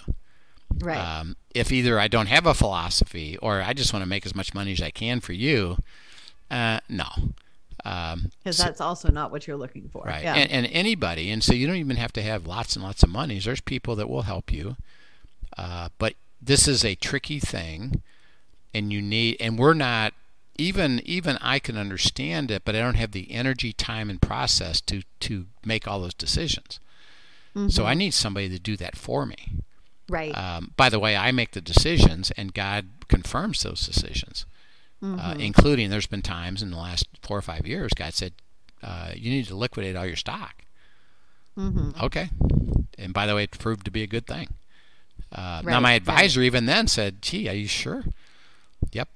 Right. 0.79 0.97
Um, 0.97 1.35
if 1.53 1.71
either 1.71 1.99
I 1.99 2.07
don't 2.07 2.27
have 2.27 2.45
a 2.45 2.53
philosophy 2.53 3.37
or 3.37 3.61
I 3.61 3.73
just 3.73 3.91
want 3.91 4.03
to 4.03 4.09
make 4.09 4.25
as 4.25 4.35
much 4.35 4.53
money 4.53 4.71
as 4.71 4.81
I 4.81 4.91
can 4.91 5.19
for 5.19 5.33
you, 5.33 5.77
uh, 6.51 6.79
no. 6.87 7.07
Um, 7.85 8.31
Because 8.43 8.57
so- 8.57 8.63
that's 8.63 8.81
also 8.81 9.09
not 9.09 9.31
what 9.31 9.47
you're 9.47 9.57
looking 9.57 9.89
for. 9.89 10.03
Right. 10.05 10.23
Yeah. 10.23 10.35
And, 10.35 10.51
and 10.51 10.67
anybody, 10.67 11.31
and 11.31 11.43
so 11.43 11.53
you 11.53 11.65
don't 11.65 11.77
even 11.77 11.97
have 11.97 12.13
to 12.13 12.21
have 12.21 12.45
lots 12.45 12.75
and 12.75 12.83
lots 12.83 13.03
of 13.03 13.09
monies. 13.09 13.45
There's 13.45 13.61
people 13.61 13.95
that 13.95 14.09
will 14.09 14.23
help 14.23 14.51
you. 14.51 14.75
Uh, 15.57 15.89
but 15.97 16.13
this 16.41 16.67
is 16.67 16.85
a 16.85 16.95
tricky 16.95 17.39
thing, 17.39 18.01
and 18.73 18.91
you 18.93 19.01
need, 19.01 19.37
and 19.39 19.57
we're 19.57 19.73
not, 19.73 20.13
even 20.57 20.99
even 21.05 21.37
I 21.41 21.59
can 21.59 21.77
understand 21.77 22.51
it, 22.51 22.63
but 22.65 22.75
I 22.75 22.79
don't 22.79 22.95
have 22.95 23.11
the 23.13 23.31
energy, 23.31 23.71
time, 23.73 24.09
and 24.09 24.21
process 24.21 24.81
to 24.81 25.03
to 25.21 25.45
make 25.65 25.87
all 25.87 26.01
those 26.01 26.13
decisions. 26.13 26.79
So 27.67 27.85
I 27.85 27.93
need 27.93 28.13
somebody 28.13 28.47
to 28.49 28.59
do 28.59 28.77
that 28.77 28.95
for 28.95 29.25
me. 29.25 29.53
right. 30.07 30.31
Um, 30.37 30.71
by 30.77 30.87
the 30.89 30.99
way, 30.99 31.17
I 31.17 31.31
make 31.33 31.51
the 31.51 31.59
decisions, 31.61 32.31
and 32.37 32.53
God 32.53 32.87
confirms 33.09 33.63
those 33.63 33.85
decisions. 33.85 34.45
Uh, 35.01 35.05
Mm-hmm. 35.05 35.39
including, 35.39 35.89
there's 35.89 36.07
been 36.07 36.21
times 36.21 36.61
in 36.61 36.71
the 36.71 36.77
last 36.77 37.07
four 37.21 37.37
or 37.37 37.41
five 37.41 37.65
years, 37.65 37.91
God 37.95 38.13
said, 38.13 38.33
uh, 38.83 39.11
"You 39.15 39.29
need 39.31 39.47
to 39.47 39.55
liquidate 39.55 39.95
all 39.95 40.05
your 40.05 40.17
stock." 40.17 40.63
mm-hmm. 41.57 41.91
Okay, 42.03 42.29
and 42.97 43.13
by 43.13 43.25
the 43.25 43.35
way, 43.35 43.43
it 43.43 43.51
proved 43.51 43.85
to 43.85 43.91
be 43.91 44.03
a 44.03 44.07
good 44.07 44.27
thing. 44.27 44.53
Uh, 45.31 45.61
now, 45.63 45.75
Right, 45.75 45.79
my 45.81 45.89
right. 45.91 45.95
advisor 45.95 46.41
even 46.41 46.65
then 46.65 46.87
said, 46.87 47.21
"Gee, 47.21 47.47
are 47.49 47.53
you 47.55 47.67
sure?" 47.67 48.03
Yep, 48.91 49.09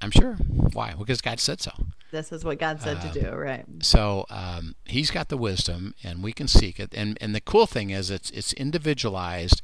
I'm 0.00 0.10
sure. 0.10 0.34
Why? 0.72 0.94
Because 0.94 1.20
God 1.20 1.40
said 1.40 1.60
so. 1.60 1.72
This 2.10 2.30
is 2.30 2.44
what 2.44 2.58
God 2.58 2.80
said 2.80 2.98
uh, 2.98 3.12
to 3.12 3.20
do. 3.20 3.30
Right. 3.30 3.64
So 3.80 4.26
um, 4.30 4.76
he's 4.84 5.10
got 5.10 5.28
the 5.28 5.36
wisdom, 5.36 5.94
and 6.04 6.22
we 6.22 6.32
can 6.32 6.46
seek 6.46 6.78
it. 6.78 6.94
And 6.94 7.18
and 7.20 7.34
the 7.34 7.40
cool 7.40 7.66
thing 7.66 7.90
is, 7.90 8.10
it's 8.10 8.30
it's 8.30 8.52
individualized. 8.52 9.62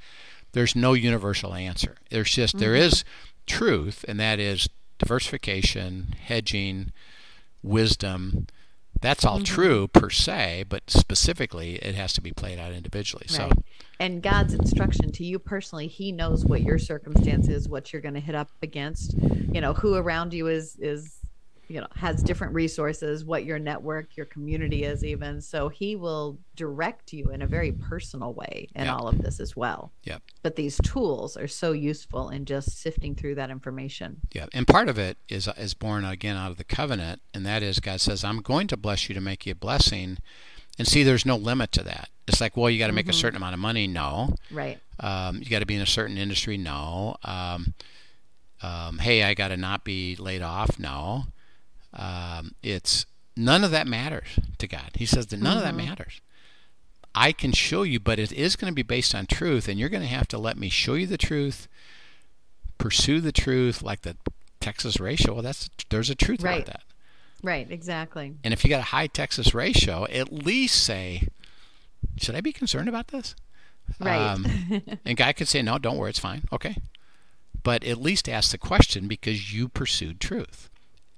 There's 0.53 0.75
no 0.75 0.95
universal 0.95 1.55
answer. 1.55 1.97
There's 2.11 2.33
just 2.33 2.59
there 2.59 2.75
is 2.75 3.05
truth, 3.47 4.05
and 4.09 4.19
that 4.19 4.41
is 4.41 4.69
diversification, 4.99 6.15
hedging, 6.27 6.93
wisdom. 7.63 8.47
That's 9.01 9.25
all 9.25 9.37
mm-hmm. 9.37 9.45
true 9.45 9.89
per 9.89 10.11
se, 10.11 10.67
but 10.69 10.91
specifically, 10.91 11.77
it 11.77 11.95
has 11.95 12.13
to 12.15 12.21
be 12.21 12.33
played 12.33 12.59
out 12.59 12.73
individually. 12.73 13.27
So 13.29 13.51
And 13.99 14.23
God's 14.23 14.55
instruction 14.55 15.11
to 15.13 15.25
you 15.25 15.39
personally, 15.39 15.87
He 15.87 16.13
knows 16.13 16.45
what 16.45 16.63
your 16.63 16.79
circumstance 16.79 17.49
is, 17.49 17.69
what 17.69 17.93
you're 17.93 18.03
going 18.03 18.15
to 18.15 18.21
hit 18.21 18.35
up 18.35 18.51
against. 18.63 19.15
You 19.53 19.61
know, 19.61 19.73
who 19.73 19.95
around 19.95 20.35
you 20.35 20.49
is 20.49 20.77
is 20.81 21.20
you 21.71 21.81
know 21.81 21.87
has 21.95 22.23
different 22.23 22.53
resources, 22.53 23.25
what 23.25 23.45
your 23.45 23.59
network, 23.61 24.17
your 24.17 24.27
community 24.27 24.83
is, 24.83 25.05
even. 25.05 25.41
So 25.41 25.69
He 25.69 25.95
will 25.95 26.37
direct 26.57 27.13
you 27.13 27.31
in 27.31 27.43
a 27.43 27.47
very 27.47 27.71
personal 27.73 28.35
way 28.35 28.69
in 28.75 28.87
Yeah. 28.87 28.97
all 28.97 29.07
of 29.07 29.23
this 29.23 29.39
as 29.39 29.55
well. 29.55 29.93
Yep. 30.05 30.21
But 30.43 30.57
these 30.57 30.79
tools 30.83 31.37
are 31.37 31.47
so 31.47 31.71
useful 31.73 32.29
in 32.31 32.45
just 32.45 32.77
sifting 32.79 33.15
through 33.15 33.37
that 33.37 33.51
information. 33.51 34.21
Yeah, 34.33 34.47
and 34.53 34.67
part 34.67 34.89
of 34.89 34.99
it 34.99 35.17
is 35.29 35.49
is 35.57 35.75
born 35.75 36.05
again 36.05 36.37
out 36.37 36.51
of 36.51 36.57
the 36.59 36.65
covenant, 36.65 37.23
and 37.33 37.47
that 37.47 37.63
is 37.63 37.79
God 37.79 38.01
says, 38.01 38.25
"I'm 38.25 38.43
going 38.43 38.67
to 38.67 38.77
bless 38.77 39.09
you 39.09 39.15
to 39.15 39.21
make 39.21 39.47
you 39.47 39.53
a 39.53 39.55
blessing," 39.55 40.19
and 40.77 40.89
see, 40.89 41.05
there's 41.05 41.25
no 41.25 41.37
limit 41.37 41.71
to 41.73 41.85
that. 41.85 42.09
It's 42.27 42.41
like, 42.41 42.57
well, 42.57 42.69
you 42.71 42.79
got 42.79 42.87
to 42.89 42.93
make 42.93 43.09
a 43.09 43.13
certain 43.13 43.37
amount 43.37 43.55
of 43.55 43.61
money. 43.61 43.87
No, 43.87 44.35
Right. 44.51 44.79
um, 45.01 45.39
you 45.43 45.51
got 45.51 45.61
to 45.61 45.67
be 45.67 45.75
in 45.77 45.83
a 45.83 45.87
certain 45.87 46.17
industry. 46.19 46.57
No, 46.59 47.17
um, 47.25 47.75
um, 48.63 48.99
hey, 48.99 49.23
I 49.23 49.35
got 49.35 49.49
to 49.49 49.57
not 49.57 49.85
be 49.85 50.17
laid 50.17 50.43
off. 50.43 50.79
No, 50.79 51.25
um, 51.93 52.53
it's 52.63 53.07
none 53.37 53.65
of 53.65 53.71
that 53.71 53.87
matters 53.87 54.29
to 54.59 54.67
God. 54.67 54.91
He 54.95 55.07
says 55.07 55.27
that 55.29 55.41
none 55.41 55.57
of 55.57 55.63
that 55.63 55.75
matters. 55.75 56.21
I 57.15 57.33
can 57.33 57.53
show 57.53 57.83
you, 57.83 57.99
but 57.99 58.19
it 58.21 58.31
is 58.33 58.55
going 58.57 58.71
to 58.71 58.75
be 58.75 58.83
based 58.83 59.15
on 59.15 59.27
truth, 59.27 59.69
and 59.69 59.79
you're 59.81 59.89
going 59.89 60.03
to 60.03 60.09
have 60.09 60.29
to 60.29 60.39
let 60.39 60.57
me 60.57 60.69
show 60.69 60.95
you 60.95 61.07
the 61.09 61.19
truth, 61.19 61.67
pursue 62.79 63.21
the 63.21 63.33
truth, 63.33 63.83
like 63.83 64.03
the 64.03 64.17
Texas 64.61 65.01
ratio. 65.01 65.35
Well, 65.35 65.43
that's 65.43 65.69
there's 65.91 66.11
a 66.11 66.15
truth 66.15 66.43
Right. 66.43 66.63
about 66.63 66.67
that. 66.67 66.83
Right. 67.43 67.67
Exactly. 67.71 68.35
And 68.45 68.53
if 68.53 68.63
you 68.65 68.71
got 68.71 68.81
a 68.81 68.85
high 68.85 69.07
Texas 69.07 69.55
ratio, 69.55 70.07
at 70.11 70.31
least 70.33 70.83
say, 70.85 71.29
should 72.17 72.35
I 72.35 72.41
be 72.43 72.53
concerned 72.53 72.89
about 72.89 73.09
this? 73.09 73.35
Right. 73.99 74.17
Um, 74.19 74.47
and 75.05 75.17
guy 75.17 75.33
could 75.33 75.49
say, 75.49 75.63
no, 75.63 75.79
don't 75.79 75.97
worry, 75.97 76.11
it's 76.11 76.19
fine. 76.19 76.43
Okay. 76.53 76.77
But 77.63 77.83
at 77.85 77.99
least 78.01 78.29
ask 78.29 78.53
the 78.53 78.59
question 78.59 79.09
because 79.09 79.53
you 79.53 79.69
pursued 79.69 80.21
truth. 80.21 80.71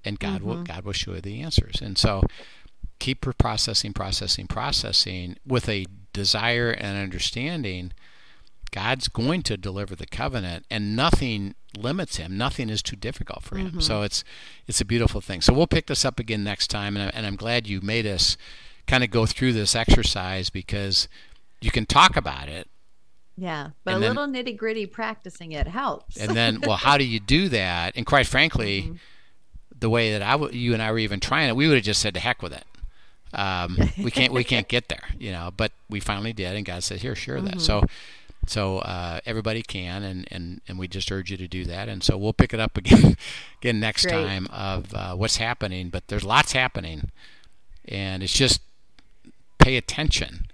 And 0.04 0.18
God 0.18 0.42
will 0.42 0.62
God 0.64 0.84
will 0.84 0.92
show 0.92 1.14
you 1.14 1.20
the 1.20 1.40
answers. 1.42 1.80
And 1.80 1.96
so 1.96 2.22
keep 2.98 3.24
processing, 3.38 3.92
processing, 3.92 4.46
processing 4.46 5.36
with 5.46 5.68
a 5.68 5.86
desire 6.12 6.70
and 6.70 6.96
understanding 6.98 7.92
God's 8.70 9.08
going 9.08 9.42
to 9.42 9.56
deliver 9.58 9.94
the 9.94 10.06
covenant, 10.06 10.64
and 10.70 10.96
nothing 10.96 11.54
limits 11.76 12.16
him. 12.16 12.38
Nothing 12.38 12.70
is 12.70 12.82
too 12.82 12.96
difficult 12.96 13.42
for 13.42 13.56
him. 13.58 13.68
Mm-hmm. 13.68 13.80
So 13.80 14.00
it's 14.02 14.24
it's 14.66 14.80
a 14.80 14.84
beautiful 14.84 15.20
thing. 15.20 15.40
So 15.42 15.52
we'll 15.52 15.66
pick 15.66 15.86
this 15.88 16.04
up 16.06 16.18
again 16.18 16.42
next 16.42 16.68
time, 16.68 16.96
and, 16.96 17.06
I, 17.06 17.10
and 17.14 17.26
I'm 17.26 17.36
glad 17.36 17.66
you 17.66 17.80
made 17.82 18.06
us 18.06 18.36
kind 18.86 19.04
of 19.04 19.10
go 19.10 19.26
through 19.26 19.52
this 19.52 19.74
exercise 19.76 20.48
because 20.48 21.06
you 21.60 21.70
can 21.70 21.84
talk 21.86 22.16
about 22.16 22.48
it, 22.48 22.66
Yeah, 23.36 23.70
but 23.84 23.96
a 23.96 23.98
then- 24.00 24.14
little 24.16 24.26
nitty 24.26 24.56
gritty 24.56 24.86
practicing 24.86 25.52
it 25.52 25.68
helps. 25.68 26.16
and 26.16 26.34
then 26.34 26.60
well, 26.66 26.78
how 26.78 26.96
do 26.96 27.04
you 27.04 27.20
do 27.20 27.48
that? 27.50 27.92
And 27.94 28.06
quite 28.06 28.26
frankly, 28.26 28.82
Mm-hmm. 28.82 28.94
The 29.82 29.90
way 29.90 30.12
that 30.12 30.22
I 30.22 30.32
w- 30.32 30.56
you 30.58 30.72
and 30.72 30.82
I 30.82 30.90
were 30.90 30.98
even 30.98 31.20
trying 31.20 31.48
it, 31.50 31.56
we 31.56 31.68
would 31.68 31.74
have 31.76 31.84
just 31.84 32.00
said 32.00 32.14
to 32.14 32.20
heck 32.20 32.40
with 32.42 32.52
it. 32.54 32.64
Um, 33.34 33.76
we 33.98 34.10
can't 34.10 34.32
we 34.32 34.44
can't 34.44 34.68
get 34.68 34.88
there, 34.88 35.04
you 35.18 35.32
know. 35.32 35.50
But 35.56 35.72
we 35.90 36.00
finally 36.00 36.32
did, 36.32 36.54
and 36.56 36.64
God 36.64 36.82
said, 36.82 37.00
"Here, 37.00 37.14
share 37.14 37.36
Mm-hmm. 37.36 37.46
that." 37.46 37.60
So, 37.60 37.82
so 38.46 38.78
uh, 38.78 39.20
everybody 39.26 39.62
can, 39.62 40.02
and, 40.02 40.28
and 40.30 40.60
and 40.68 40.78
we 40.78 40.86
just 40.88 41.10
urge 41.10 41.30
you 41.30 41.36
to 41.38 41.48
do 41.48 41.64
that. 41.64 41.88
And 41.88 42.02
so 42.04 42.16
we'll 42.18 42.32
pick 42.34 42.52
it 42.54 42.60
up 42.60 42.76
again 42.76 43.16
again 43.60 43.80
next 43.80 44.04
Great. 44.06 44.12
time 44.12 44.46
of 44.52 44.94
uh, 44.94 45.14
what's 45.14 45.36
happening. 45.38 45.88
But 45.90 46.08
there's 46.08 46.24
lots 46.24 46.52
happening, 46.52 47.10
and 47.86 48.22
it's 48.22 48.34
just 48.34 48.60
pay 49.58 49.76
attention 49.76 50.46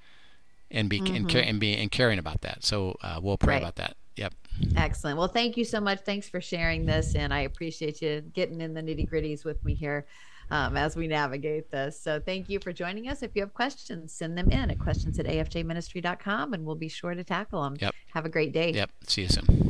and 0.71 0.89
be 0.89 0.99
and, 1.01 1.29
care, 1.29 1.43
and 1.43 1.59
be 1.59 1.75
and 1.75 1.91
caring 1.91 2.19
about 2.19 2.43
that. 2.43 2.63
So 2.65 2.97
uh, 3.03 3.19
we'll 3.23 3.37
pray 3.39 3.57
Mm-hmm. 3.57 3.65
Right. 3.65 3.71
about 3.75 3.77
that. 3.77 3.97
Yep. 4.19 4.35
Excellent. 4.77 5.19
Well, 5.19 5.29
thank 5.29 5.57
you 5.57 5.65
so 5.65 5.81
much. 5.81 6.01
Thanks 6.01 6.29
for 6.29 6.41
sharing 6.41 6.85
this, 6.85 7.15
and 7.15 7.33
I 7.33 7.41
appreciate 7.41 8.03
you 8.03 8.21
getting 8.21 8.61
in 8.61 8.75
the 8.75 8.83
nitty 8.83 9.09
gritties 9.09 9.45
with 9.45 9.65
me 9.65 9.75
here 9.75 10.07
um, 10.51 10.77
as 10.77 10.97
we 10.97 11.07
navigate 11.07 11.71
this. 11.71 12.01
So, 12.01 12.21
thank 12.21 12.49
you 12.49 12.59
for 12.59 12.73
joining 12.73 13.09
us. 13.09 13.23
If 13.23 13.37
you 13.37 13.43
have 13.43 13.55
questions, 13.55 14.13
send 14.13 14.37
them 14.37 14.51
in 14.51 14.71
at 14.71 14.79
questions 14.79 15.19
at 15.19 15.27
afjministry.com, 15.27 16.53
and 16.53 16.67
we'll 16.67 16.75
be 16.75 16.89
sure 16.89 17.15
to 17.15 17.25
tackle 17.25 17.63
them. 17.63 17.77
Yep. 17.81 17.95
Have 18.15 18.27
a 18.27 18.29
great 18.29 18.53
day. 18.53 18.73
Yep. 18.73 18.91
See 19.07 19.23
you 19.23 19.29
soon. 19.29 19.69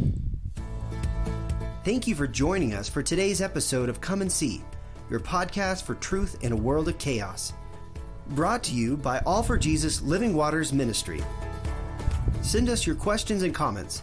Thank 1.85 2.07
you 2.07 2.15
for 2.15 2.27
joining 2.27 2.75
us 2.75 2.89
for 2.89 3.03
today's 3.03 3.41
episode 3.41 3.89
of 3.89 4.01
Come 4.01 4.21
and 4.21 4.31
See, 4.31 4.63
your 5.11 5.21
podcast 5.21 5.85
for 5.85 5.95
truth 5.95 6.37
in 6.43 6.53
a 6.53 6.57
world 6.57 6.89
of 6.89 6.99
chaos. 6.99 7.53
Brought 8.31 8.63
to 8.65 8.75
you 8.75 8.97
by 8.97 9.21
All 9.21 9.43
for 9.43 9.57
Jesus 9.57 10.03
Living 10.03 10.35
Waters 10.35 10.71
Ministry. 10.71 11.23
Send 12.43 12.69
us 12.69 12.87
your 12.87 12.97
questions 12.97 13.43
and 13.43 13.55
comments, 13.55 14.03